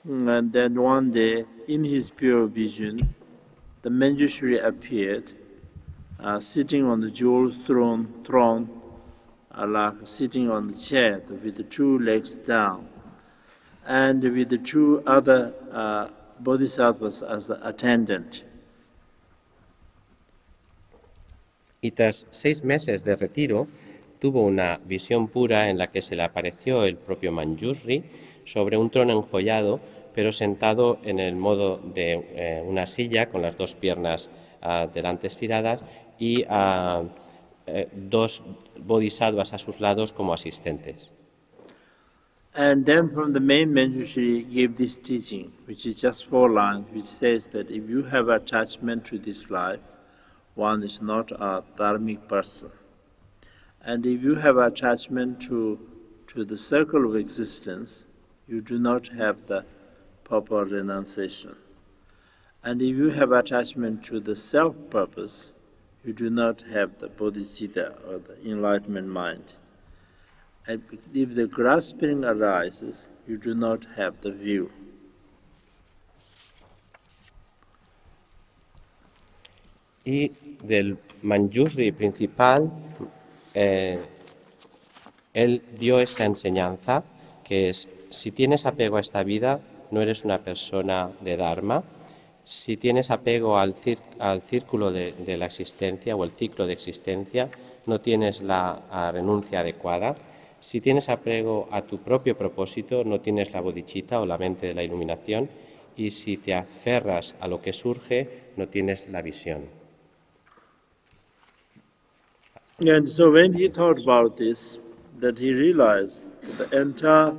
mm, 0.05 0.29
and 0.29 0.53
then 0.53 0.79
one 0.79 1.11
day 1.11 1.44
in 1.66 1.85
his 1.85 2.11
pure 2.11 2.46
vision, 2.46 3.14
the 3.83 3.90
Manjushri 3.90 4.64
appeared, 4.64 5.33
uh, 6.20 6.40
sitting 6.40 6.85
on 6.85 7.01
the 7.01 7.11
jewel 7.11 7.53
throne, 7.66 8.09
throne 8.25 8.68
uh, 9.53 9.66
like 9.66 9.94
sitting 10.05 10.49
on 10.51 10.68
the 10.68 10.75
chair 10.75 11.20
with 11.42 11.57
the 11.57 11.64
two 11.64 11.99
legs 11.99 12.37
down, 12.37 12.88
and 13.85 14.22
with 14.22 14.49
the 14.49 14.59
two 14.59 15.03
other 15.07 15.53
uh, 15.72 16.07
bodhisattvas 16.38 17.22
as 17.22 17.51
attendant. 17.51 18.44
Y 21.81 21.90
tras 21.92 22.27
seis 22.31 22.64
meses 22.64 23.05
de 23.05 23.16
retiro, 23.16 23.68
tuvo 24.18 24.42
una 24.42 24.81
visión 24.85 25.29
pura 25.29 25.70
en 25.70 25.79
la 25.79 25.87
que 25.87 26.03
se 26.03 26.16
le 26.16 26.25
apareció 26.25 26.85
el 26.85 26.96
propio 26.96 27.33
Manjushri 27.33 28.05
sobre 28.44 28.77
un 28.77 28.90
trono 28.90 29.12
enjollado, 29.12 29.81
pero 30.14 30.33
sentado 30.33 30.99
en 31.05 31.20
el 31.20 31.37
modo 31.37 31.79
de 31.79 32.12
eh, 32.35 32.64
una 32.66 32.87
silla 32.87 33.29
con 33.29 33.42
las 33.42 33.57
dos 33.57 33.75
piernas 33.75 34.31
uh, 34.62 34.90
delante 34.92 35.27
estiradas 35.27 35.85
y 36.18 36.42
uh, 36.44 37.09
eh, 37.66 37.88
dos 37.92 38.42
bodhisattvas 38.79 39.53
a 39.53 39.59
sus 39.59 39.81
lados 39.81 40.12
como 40.12 40.33
asistentes. 40.33 41.11
And 42.59 42.87
then 42.87 43.11
from 43.12 43.35
the 43.35 43.40
main 43.40 43.75
Manjushri 43.75 44.51
gave 44.51 44.79
this 44.79 44.97
teaching, 44.97 45.53
which 45.66 45.85
is 45.85 46.01
just 46.01 46.25
four 46.25 46.51
lines, 46.51 46.87
which 46.90 47.05
says 47.05 47.49
that 47.49 47.71
if 47.71 47.87
you 47.87 48.05
have 48.05 48.31
attachment 48.31 49.05
to 49.07 49.19
this 49.19 49.51
life, 49.51 49.81
one 50.55 50.83
is 50.83 51.03
not 51.03 51.31
a 51.33 51.62
dharmic 51.77 52.27
person. 52.29 52.71
And 53.83 54.07
if 54.07 54.23
you 54.23 54.37
have 54.37 54.57
attachment 54.57 55.38
to, 55.42 55.79
to 56.29 56.47
the 56.47 56.57
circle 56.57 57.05
of 57.05 57.14
existence, 57.14 58.07
you 58.49 58.62
do 58.62 58.79
not 58.79 59.09
have 59.09 59.49
the 59.49 59.66
proper 60.25 60.64
renunciation. 60.64 61.57
And 62.64 62.81
if 62.81 62.97
you 62.97 63.11
have 63.11 63.33
attachment 63.33 64.03
to 64.05 64.19
the 64.19 64.35
self 64.35 64.75
purpose, 64.88 65.53
you 66.03 66.14
do 66.14 66.31
not 66.31 66.62
have 66.73 67.01
the 67.01 67.09
bodhicitta 67.09 67.97
or 68.09 68.19
the 68.19 68.51
enlightenment 68.51 69.09
mind. 69.09 69.53
And 70.69 70.83
if 71.15 71.35
the 71.35 71.47
grasping 71.47 72.25
arises, 72.25 73.09
you 73.29 73.37
do 73.37 73.55
not 73.55 73.87
have 73.97 74.21
the 74.23 74.33
view. 74.33 74.71
Y 80.05 80.31
del 80.63 80.99
Manjusri 81.23 81.93
principal, 81.93 82.71
eh, 83.55 83.99
él 85.35 85.63
dio 85.79 86.01
esta 86.01 86.25
enseñanza, 86.25 87.05
que 87.45 87.69
es, 87.69 87.89
si 88.09 88.33
tienes 88.33 88.67
apego 88.67 88.97
a 88.97 89.01
esta 89.01 89.23
vida, 89.23 89.61
no 89.93 90.01
eres 90.01 90.25
una 90.25 90.39
persona 90.39 91.11
de 91.21 91.37
Dharma. 91.37 91.85
Si 92.45 92.77
tienes 92.77 93.11
apego 93.11 93.59
al, 93.59 93.75
al 94.19 94.43
círculo 94.43 94.91
de, 94.91 95.13
de, 95.13 95.37
la 95.37 95.47
existencia 95.47 96.15
o 96.15 96.25
el 96.25 96.31
ciclo 96.31 96.67
de 96.67 96.73
existencia, 96.73 97.49
no 97.87 97.99
tienes 98.01 98.43
la 98.43 99.11
renuncia 99.13 99.61
adecuada. 99.61 100.15
Si 100.67 100.81
tienes 100.81 101.09
apego 101.09 101.69
a 101.71 101.83
tu 101.83 101.99
propio 101.99 102.37
propósito, 102.37 103.05
no 103.05 103.21
tienes 103.21 103.53
la 103.53 103.61
bodichita 103.61 104.19
o 104.21 104.27
la 104.27 104.37
mente 104.37 104.67
de 104.67 104.75
la 104.75 104.83
iluminación. 104.83 105.49
Y 105.97 106.11
si 106.11 106.39
te 106.39 106.55
aferras 106.55 107.37
a 107.39 107.47
lo 107.47 107.63
que 107.63 107.73
surge, 107.73 108.51
no 108.57 108.67
tienes 108.67 109.09
la 109.09 109.23
visión. 109.23 109.69
And 112.81 113.09
so 113.09 113.31
when 113.31 113.53
he 113.53 113.69
thought 113.69 114.01
about 114.03 114.37
this, 114.39 114.81
that 115.21 115.39
he 115.39 115.53
realized 115.53 116.25
that 116.59 116.69
the 116.69 116.81
entire 116.81 117.33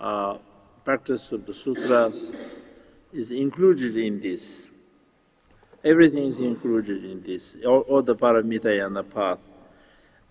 uh, 0.00 0.38
practice 0.84 1.32
of 1.32 1.44
the 1.44 1.52
sutras 1.52 2.30
is 3.12 3.32
included 3.32 3.96
in 3.96 4.20
this. 4.20 4.68
Everything 5.82 6.28
is 6.28 6.38
included 6.38 7.04
in 7.04 7.20
this, 7.24 7.56
all, 7.66 7.80
all 7.88 8.02
the 8.02 8.14
paramita 8.14 8.86
and 8.86 8.94
the 8.94 9.02
path. 9.02 9.40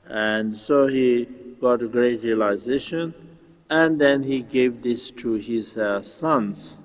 And 0.10 0.56
so 0.56 0.88
he 0.88 1.28
got 1.60 1.82
a 1.82 1.88
great 1.88 2.24
realization, 2.24 3.14
and 3.70 4.00
then 4.00 4.24
he 4.24 4.42
gave 4.42 4.82
this 4.82 5.12
to 5.12 5.34
his 5.34 5.78
uh, 5.78 6.02
sons. 6.02 6.78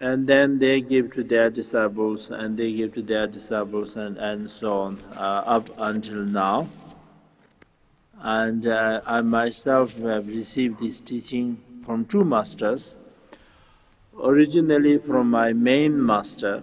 And 0.00 0.26
then 0.26 0.58
they 0.58 0.80
give 0.80 1.12
to 1.12 1.22
their 1.22 1.48
disciples, 1.50 2.30
and 2.30 2.58
they 2.58 2.72
give 2.72 2.94
to 2.94 3.02
their 3.02 3.26
disciples, 3.26 3.96
and, 3.96 4.18
and 4.18 4.50
so 4.50 4.80
on, 4.80 4.98
uh, 5.16 5.42
up 5.46 5.70
until 5.78 6.24
now. 6.24 6.68
And 8.20 8.66
uh, 8.66 9.00
I 9.06 9.20
myself 9.20 9.96
have 9.98 10.28
received 10.28 10.80
this 10.80 11.00
teaching 11.00 11.58
from 11.84 12.04
two 12.04 12.24
masters. 12.24 12.96
Originally, 14.20 14.98
from 14.98 15.30
my 15.30 15.52
main 15.52 16.04
master, 16.04 16.62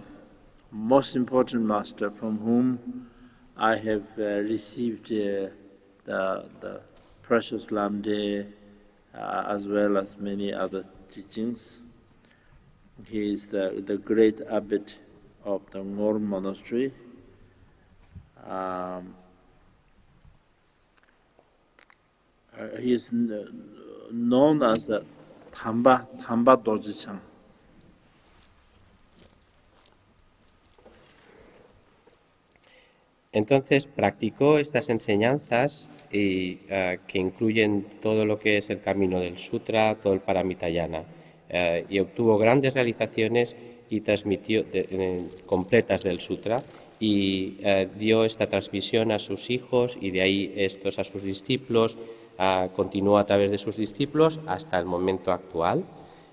most 0.70 1.16
important 1.16 1.64
master, 1.64 2.10
from 2.10 2.38
whom 2.38 3.08
I 3.56 3.76
have 3.76 4.04
uh, 4.18 4.22
received 4.22 5.06
uh, 5.06 5.48
the, 6.04 6.48
the 6.60 6.80
precious 7.30 7.66
Lamde 7.66 8.44
uh, 9.14 9.44
as 9.54 9.68
well 9.68 9.96
as 9.96 10.16
many 10.18 10.52
other 10.52 10.82
teachings. 11.14 11.78
He 13.06 13.32
is 13.32 13.46
the, 13.46 13.80
the 13.86 13.98
great 13.98 14.40
abbot 14.50 14.98
of 15.44 15.62
the 15.70 15.78
Ngor 15.78 16.20
monastery. 16.20 16.92
Um, 18.44 19.14
uh, 22.58 22.78
he 22.80 22.94
is 22.94 23.08
known 23.12 24.64
as 24.64 24.88
a 24.88 25.04
Tamba, 25.52 26.08
Tamba 26.20 26.56
Doji-chang. 26.56 27.20
Entonces 33.32 33.86
practicó 33.86 34.58
estas 34.58 34.88
enseñanzas 34.88 35.88
y, 36.12 36.54
uh, 36.54 36.96
que 37.06 37.18
incluyen 37.18 37.86
todo 38.02 38.24
lo 38.26 38.38
que 38.38 38.56
es 38.56 38.70
el 38.70 38.80
camino 38.80 39.20
del 39.20 39.38
sutra, 39.38 39.94
todo 39.96 40.12
el 40.12 40.20
paramitayana, 40.20 41.00
uh, 41.00 41.54
y 41.88 42.00
obtuvo 42.00 42.38
grandes 42.38 42.74
realizaciones 42.74 43.56
y 43.88 44.00
transmitió 44.00 44.62
de, 44.64 44.84
de, 44.84 45.24
completas 45.46 46.02
del 46.02 46.20
sutra 46.20 46.56
y 46.98 47.58
uh, 47.64 47.88
dio 47.98 48.24
esta 48.24 48.48
transmisión 48.48 49.12
a 49.12 49.18
sus 49.18 49.50
hijos 49.50 49.96
y 50.00 50.10
de 50.10 50.22
ahí 50.22 50.52
estos 50.56 50.98
a 50.98 51.04
sus 51.04 51.22
discípulos, 51.22 51.96
continuó 52.74 53.18
a 53.18 53.26
través 53.26 53.50
de 53.50 53.58
sus 53.58 53.76
discípulos 53.76 54.40
hasta 54.46 54.78
el 54.78 54.86
momento 54.86 55.30
actual, 55.30 55.84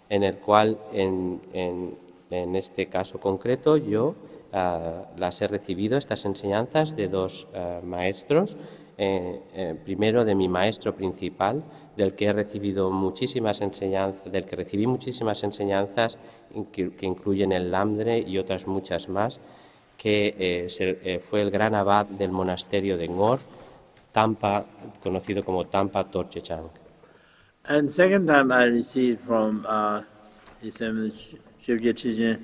en 0.07 0.23
el 0.23 0.37
cual 0.37 0.79
en, 0.93 1.41
en, 1.51 1.95
en 2.31 2.55
este 2.55 2.85
caso 2.85 3.19
concreto 3.19 3.75
yo 3.75 4.15
las 4.53 5.41
he 5.41 5.47
recibido, 5.47 5.97
estas 5.97 6.23
enseñanzas, 6.23 6.95
de 6.95 7.09
dos 7.09 7.47
maestros. 7.83 8.55
Eh, 8.99 9.39
eh, 9.53 9.75
primero 9.85 10.25
de 10.25 10.33
mi 10.33 10.47
maestro 10.47 10.95
principal, 10.95 11.63
del 11.95 12.15
que 12.15 12.25
he 12.25 12.33
recibido 12.33 12.89
muchísimas 12.89 13.61
enseñanzas, 13.61 14.31
del 14.31 14.45
que 14.45 14.55
recibí 14.55 14.87
muchísimas 14.87 15.43
enseñanzas 15.43 16.17
que, 16.71 16.95
que 16.95 17.05
incluyen 17.05 17.51
el 17.51 17.69
Lamdre 17.69 18.17
y 18.17 18.39
otras 18.39 18.65
muchas 18.65 19.07
más, 19.07 19.39
que 19.97 20.33
eh, 20.39 20.69
se, 20.69 21.19
fue 21.19 21.43
el 21.43 21.51
gran 21.51 21.75
abad 21.75 22.07
del 22.07 22.31
monasterio 22.31 22.97
de 22.97 23.07
Ngor, 23.07 23.39
Tampa, 24.11 24.65
conocido 25.03 25.43
como 25.43 25.67
Tampa 25.67 26.03
Torche 26.05 26.41
Chang. 26.41 26.67
And 27.65 27.87
second 27.87 28.25
time 28.25 28.51
I 28.51 28.65
received 28.65 29.19
from 29.19 29.63
uh, 29.67 30.01
His 30.59 30.81
Eminence 30.81 31.35
Shivya 31.61 32.39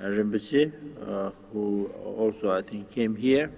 Rinpoche, 0.00 0.72
uh, 1.06 1.30
who 1.52 1.90
also 2.18 2.56
I 2.56 2.62
think 2.62 2.90
came 2.90 3.14
here 3.14 3.50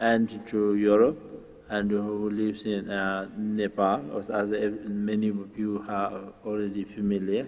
and 0.00 0.28
to 0.46 0.76
Europe 0.76 1.18
and 1.70 1.90
who 1.90 2.30
lives 2.30 2.64
in 2.64 2.90
uh, 2.90 3.28
Nepal, 3.36 4.00
as 4.32 4.50
many 4.86 5.28
of 5.28 5.56
you 5.56 5.84
are 5.88 6.32
already 6.44 6.84
familiar. 6.84 7.46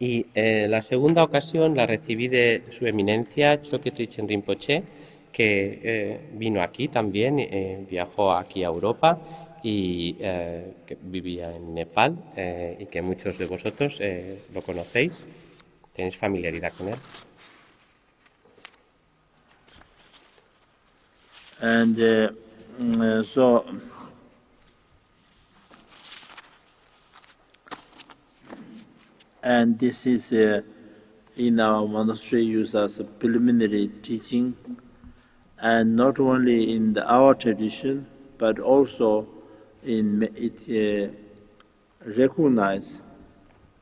Y 0.00 0.26
eh, 0.34 0.66
la 0.68 0.82
segunda 0.82 1.22
ocasión 1.22 1.76
la 1.76 1.86
recibí 1.86 2.28
de 2.28 2.62
su 2.70 2.86
eminencia 2.86 3.62
Choke 3.62 3.92
Trichen 3.92 4.28
Rinpoche, 4.28 4.82
que 5.32 5.80
eh, 5.82 6.20
vino 6.34 6.62
aquí 6.62 6.88
también, 6.88 7.38
eh, 7.38 7.86
viajó 7.88 8.32
aquí 8.32 8.64
a 8.64 8.66
Europa 8.66 9.18
y 9.62 10.16
eh, 10.20 10.74
que 10.84 10.98
vivía 11.00 11.54
en 11.54 11.74
Nepal 11.74 12.16
eh, 12.36 12.76
y 12.80 12.86
que 12.86 13.02
muchos 13.02 13.38
de 13.38 13.46
vosotros 13.46 13.98
eh, 14.00 14.40
lo 14.52 14.62
conocéis, 14.62 15.26
tenéis 15.94 16.16
familiaridad 16.16 16.72
con 16.76 16.88
él. 16.88 16.96
and 21.64 21.96
uh, 21.98 22.30
mm, 22.78 23.00
uh, 23.00 23.22
so 23.22 23.64
and 29.42 29.78
this 29.78 30.06
is 30.06 30.30
uh, 30.34 30.60
in 31.36 31.58
our 31.60 31.88
monastery 31.88 32.44
used 32.44 32.74
as 32.74 32.98
a 32.98 33.04
preliminary 33.04 33.88
teaching 34.02 34.54
and 35.58 35.96
not 35.96 36.20
only 36.20 36.74
in 36.74 36.92
the, 36.92 37.02
our 37.10 37.34
tradition 37.34 38.06
but 38.36 38.58
also 38.58 39.26
in 39.82 40.22
it 40.36 40.68
uh, 40.68 41.10
recognized 42.04 43.00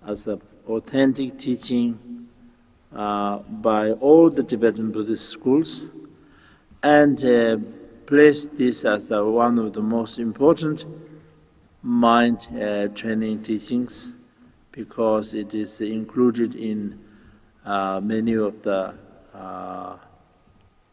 as 0.06 0.28
an 0.28 0.40
authentic 0.68 1.36
teaching 1.36 2.28
uh, 2.94 3.38
by 3.38 3.90
all 3.90 4.30
the 4.30 4.44
Tibetan 4.44 4.92
Buddhist 4.92 5.28
schools. 5.28 5.90
And 6.82 7.24
uh, 7.24 7.56
place 8.06 8.48
this 8.48 8.84
as 8.84 9.12
uh, 9.12 9.24
one 9.24 9.58
of 9.58 9.72
the 9.72 9.80
most 9.80 10.18
important 10.18 10.84
mind 11.82 12.48
uh, 12.60 12.88
training 12.88 13.42
teachings 13.42 14.10
because 14.72 15.34
it 15.34 15.54
is 15.54 15.80
included 15.80 16.54
in 16.54 16.98
uh, 17.64 18.00
many 18.02 18.34
of 18.34 18.62
the 18.62 18.94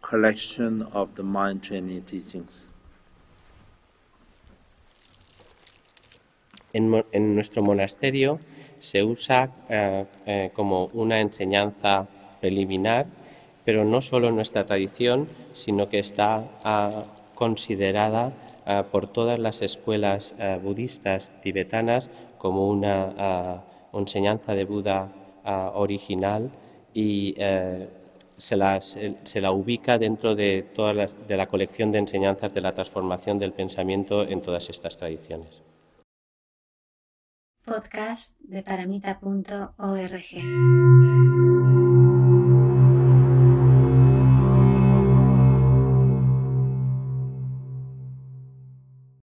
collection 0.02 0.82
of 0.94 1.14
the 1.16 1.24
mind 1.24 1.62
training 1.62 2.02
teachings. 2.04 2.66
En, 6.74 7.04
en 7.12 7.36
nuestro 7.36 7.62
monasterio 7.64 8.40
se 8.80 9.04
usa 9.04 9.50
eh, 9.70 10.06
eh, 10.26 10.52
como 10.54 10.90
una 10.94 11.20
enseñanza 11.20 12.08
preliminar, 12.40 13.08
pero 13.70 13.86
no 13.86 14.02
solo 14.02 14.32
nuestra 14.32 14.66
tradición, 14.66 15.26
sino 15.54 15.90
que 15.90 16.00
está 16.00 16.44
uh, 16.66 17.04
considerada 17.36 18.34
uh, 18.66 18.90
por 18.90 19.06
todas 19.06 19.38
las 19.38 19.62
escuelas 19.62 20.34
uh, 20.40 20.60
budistas 20.60 21.30
tibetanas 21.44 22.10
como 22.40 22.68
una 22.68 23.62
enseñanza 23.94 24.56
de 24.56 24.66
Buda 24.66 25.12
original 25.76 26.50
y 26.96 27.36
se 28.38 28.56
la, 28.56 28.82
se, 28.82 29.40
la, 29.40 29.52
ubica 29.52 30.00
dentro 30.00 30.34
de, 30.34 30.66
toda 30.74 30.94
la, 30.94 31.06
de 31.06 31.38
la 31.38 31.46
colección 31.46 31.92
de 31.92 32.00
enseñanzas 32.00 32.52
de 32.52 32.62
la 32.62 32.74
transformación 32.74 33.38
del 33.38 33.54
pensamiento 33.54 34.24
en 34.24 34.42
todas 34.42 34.68
estas 34.72 34.98
tradiciones 34.98 35.62
podcast 37.66 38.36
de 38.40 38.64
paramita.org. 38.64 41.09